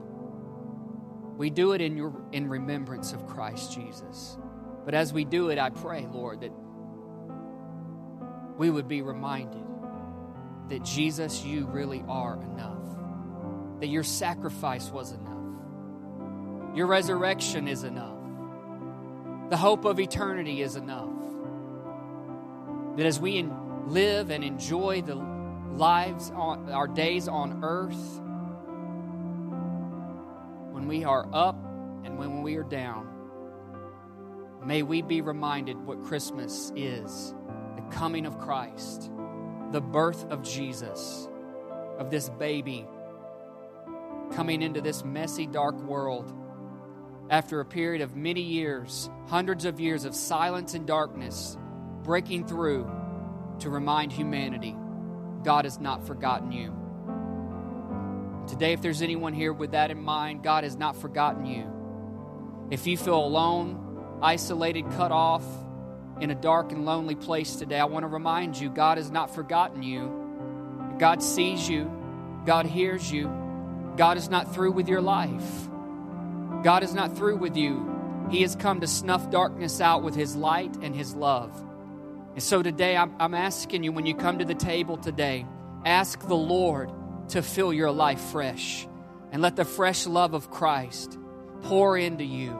we 1.36 1.50
do 1.50 1.72
it 1.72 1.80
in, 1.80 1.96
your, 1.96 2.14
in 2.32 2.48
remembrance 2.48 3.12
of 3.12 3.26
Christ 3.26 3.72
Jesus. 3.72 4.36
But 4.84 4.94
as 4.94 5.12
we 5.12 5.24
do 5.24 5.50
it, 5.50 5.58
I 5.58 5.70
pray, 5.70 6.06
Lord, 6.10 6.40
that 6.40 6.52
we 8.56 8.70
would 8.70 8.88
be 8.88 9.02
reminded 9.02 9.62
that 10.68 10.84
Jesus, 10.84 11.44
you 11.44 11.66
really 11.66 12.04
are 12.08 12.40
enough, 12.42 12.82
that 13.80 13.86
your 13.86 14.02
sacrifice 14.02 14.90
was 14.90 15.12
enough, 15.12 16.76
your 16.76 16.86
resurrection 16.86 17.68
is 17.68 17.84
enough, 17.84 18.17
the 19.51 19.57
hope 19.57 19.84
of 19.84 19.99
eternity 19.99 20.62
is 20.62 20.76
enough. 20.76 21.09
That 22.96 23.07
as 23.07 23.18
we 23.18 23.42
live 23.86 24.30
and 24.30 24.44
enjoy 24.44 25.03
the 25.03 25.14
lives 25.14 26.30
on 26.34 26.70
our 26.70 26.86
days 26.86 27.28
on 27.28 27.61
earth, 27.62 28.20
when 30.72 30.86
we 30.86 31.05
are 31.05 31.26
up 31.32 31.57
and 32.05 32.18
when 32.18 32.42
we 32.42 32.57
are 32.57 32.64
down, 32.64 33.09
may 34.64 34.82
we 34.82 35.01
be 35.01 35.20
reminded 35.20 35.76
what 35.78 36.05
Christmas 36.05 36.72
is 36.76 37.34
the 37.76 37.82
coming 37.94 38.26
of 38.26 38.38
Christ, 38.38 39.11
the 39.72 39.80
birth 39.80 40.30
of 40.30 40.42
Jesus, 40.42 41.28
of 41.99 42.11
this 42.11 42.28
baby 42.28 42.86
coming 44.32 44.61
into 44.62 44.80
this 44.80 45.05
messy, 45.05 45.46
dark 45.46 45.76
world 45.82 46.32
after 47.31 47.61
a 47.61 47.64
period 47.64 48.03
of 48.03 48.16
many 48.16 48.43
years, 48.43 49.11
hundreds 49.26 49.64
of 49.64 49.81
years 49.81 50.05
of 50.05 50.14
silence 50.14 50.74
and 50.74 50.87
darkness, 50.87 51.57
breaking 52.03 52.47
through 52.47 52.91
to 53.61 53.70
remind 53.70 54.12
humanity 54.12 54.76
God 55.43 55.64
has 55.64 55.79
not 55.79 56.07
forgotten 56.07 56.53
you. 56.53 56.74
Today, 58.49 58.72
if 58.72 58.81
there's 58.81 59.03
anyone 59.03 59.35
here 59.35 59.53
with 59.53 59.72
that 59.72 59.91
in 59.91 60.03
mind, 60.03 60.43
God 60.43 60.64
has 60.64 60.76
not 60.76 60.97
forgotten 60.97 61.45
you. 61.45 61.70
If 62.70 62.87
you 62.87 62.97
feel 62.97 63.22
alone, 63.22 64.18
isolated, 64.22 64.91
cut 64.93 65.12
off, 65.12 65.45
in 66.20 66.31
a 66.31 66.35
dark 66.35 66.72
and 66.72 66.85
lonely 66.85 67.14
place 67.14 67.57
today, 67.57 67.79
I 67.79 67.85
want 67.85 68.03
to 68.03 68.09
remind 68.09 68.59
you 68.59 68.70
God 68.70 68.99
has 68.99 69.11
not 69.11 69.35
forgotten 69.35 69.83
you. 69.83 70.97
God 70.99 71.22
sees 71.22 71.68
you, 71.68 71.91
God 72.45 72.66
hears 72.66 73.12
you, 73.12 73.31
God 73.97 74.16
is 74.16 74.29
not 74.29 74.53
through 74.53 74.72
with 74.72 74.89
your 74.89 75.01
life. 75.01 75.68
God 76.62 76.82
is 76.82 76.94
not 76.94 77.16
through 77.16 77.36
with 77.36 77.56
you. 77.56 78.26
He 78.30 78.42
has 78.42 78.56
come 78.56 78.80
to 78.80 78.86
snuff 78.86 79.30
darkness 79.30 79.80
out 79.80 80.02
with 80.02 80.14
His 80.14 80.36
light 80.36 80.76
and 80.82 80.94
His 80.94 81.14
love. 81.14 81.52
And 82.34 82.42
so 82.42 82.62
today, 82.62 82.96
I'm, 82.96 83.14
I'm 83.18 83.34
asking 83.34 83.84
you 83.84 83.92
when 83.92 84.06
you 84.06 84.14
come 84.14 84.38
to 84.38 84.44
the 84.44 84.54
table 84.54 84.96
today, 84.96 85.46
ask 85.84 86.20
the 86.26 86.36
Lord 86.36 86.90
to 87.30 87.42
fill 87.42 87.72
your 87.72 87.90
life 87.90 88.20
fresh 88.20 88.86
and 89.32 89.42
let 89.42 89.56
the 89.56 89.64
fresh 89.64 90.06
love 90.06 90.34
of 90.34 90.50
Christ 90.50 91.18
pour 91.62 91.96
into 91.96 92.24
you 92.24 92.56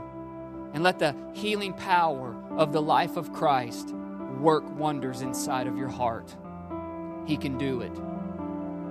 and 0.72 0.82
let 0.82 0.99
the 0.99 1.14
healing 1.34 1.72
power 1.72 2.36
of 2.57 2.72
the 2.72 2.82
life 2.82 3.16
of 3.16 3.32
Christ 3.32 3.94
work 4.40 4.68
wonders 4.76 5.22
inside 5.22 5.66
of 5.66 5.76
your 5.76 5.88
heart. 5.88 6.34
He 7.26 7.36
can 7.36 7.59
do 7.59 7.80
it. 7.80 7.92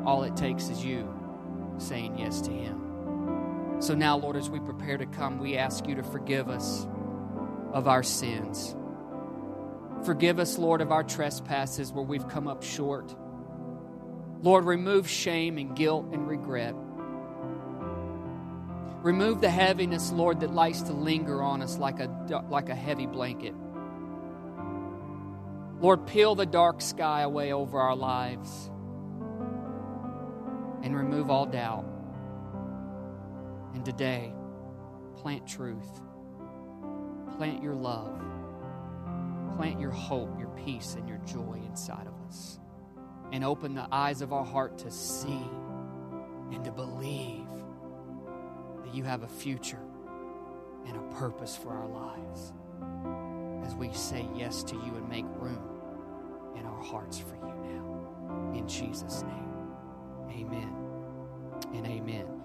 All 0.06 0.24
it 0.24 0.36
takes 0.36 0.70
is 0.70 0.84
you 0.84 1.14
saying 1.78 2.18
yes 2.18 2.42
to 2.42 2.52
Him. 2.52 2.87
So 3.80 3.94
now, 3.94 4.18
Lord, 4.18 4.36
as 4.36 4.50
we 4.50 4.60
prepare 4.60 4.98
to 4.98 5.06
come, 5.06 5.38
we 5.38 5.56
ask 5.56 5.88
you 5.88 5.96
to 5.96 6.04
forgive 6.04 6.50
us 6.50 6.88
of 7.74 7.88
our 7.88 8.02
sins. 8.02 8.76
Forgive 10.04 10.40
us, 10.40 10.58
Lord, 10.58 10.82
of 10.82 10.92
our 10.92 11.04
trespasses 11.04 11.92
where 11.92 12.04
we've 12.04 12.28
come 12.28 12.48
up 12.48 12.64
short. 12.64 13.16
Lord, 14.42 14.66
remove 14.66 15.08
shame 15.08 15.58
and 15.58 15.76
guilt 15.76 16.08
and 16.12 16.28
regret. 16.28 16.74
Remove 19.04 19.42
the 19.42 19.50
heaviness, 19.50 20.12
Lord, 20.12 20.40
that 20.40 20.54
likes 20.54 20.82
to 20.82 20.94
linger 20.94 21.42
on 21.42 21.62
us 21.62 21.78
like 21.78 22.00
a, 22.00 22.08
like 22.50 22.70
a 22.70 22.76
heavy 22.76 23.06
blanket. 23.06 23.54
Lord, 25.80 26.08
peel 26.08 26.34
the 26.34 26.46
dark 26.46 26.82
sky 26.82 27.22
away 27.22 27.54
over 27.54 27.80
our 27.80 27.96
lives 27.96 28.72
and 30.82 30.96
remove 30.96 31.30
all 31.30 31.46
doubt. 31.46 31.86
And 33.78 33.86
today, 33.86 34.34
plant 35.18 35.46
truth, 35.46 36.02
plant 37.38 37.62
your 37.62 37.76
love, 37.76 38.20
plant 39.56 39.80
your 39.80 39.92
hope, 39.92 40.40
your 40.40 40.50
peace, 40.66 40.96
and 40.96 41.08
your 41.08 41.20
joy 41.20 41.62
inside 41.64 42.08
of 42.08 42.14
us. 42.28 42.60
And 43.32 43.44
open 43.44 43.76
the 43.76 43.88
eyes 43.92 44.24
of 44.24 44.34
our 44.34 44.44
heart 44.44 44.80
to 44.80 44.90
see 44.90 45.44
and 46.52 46.66
to 46.66 46.72
believe 46.72 47.46
that 48.84 48.96
you 48.96 49.04
have 49.04 49.22
a 49.22 49.28
future 49.28 49.86
and 50.88 50.98
a 50.98 51.16
purpose 51.16 51.56
for 51.56 51.70
our 51.70 51.88
lives 51.88 52.54
as 53.64 53.76
we 53.76 53.94
say 53.94 54.28
yes 54.36 54.64
to 54.64 54.76
you 54.76 54.96
and 54.96 55.08
make 55.08 55.26
room 55.36 55.62
in 56.58 56.66
our 56.66 56.82
hearts 56.82 57.20
for 57.20 57.36
you 57.36 57.54
now. 57.62 58.56
In 58.58 58.68
Jesus' 58.68 59.22
name, 59.22 59.70
amen 60.32 60.76
and 61.76 61.86
amen. 61.86 62.37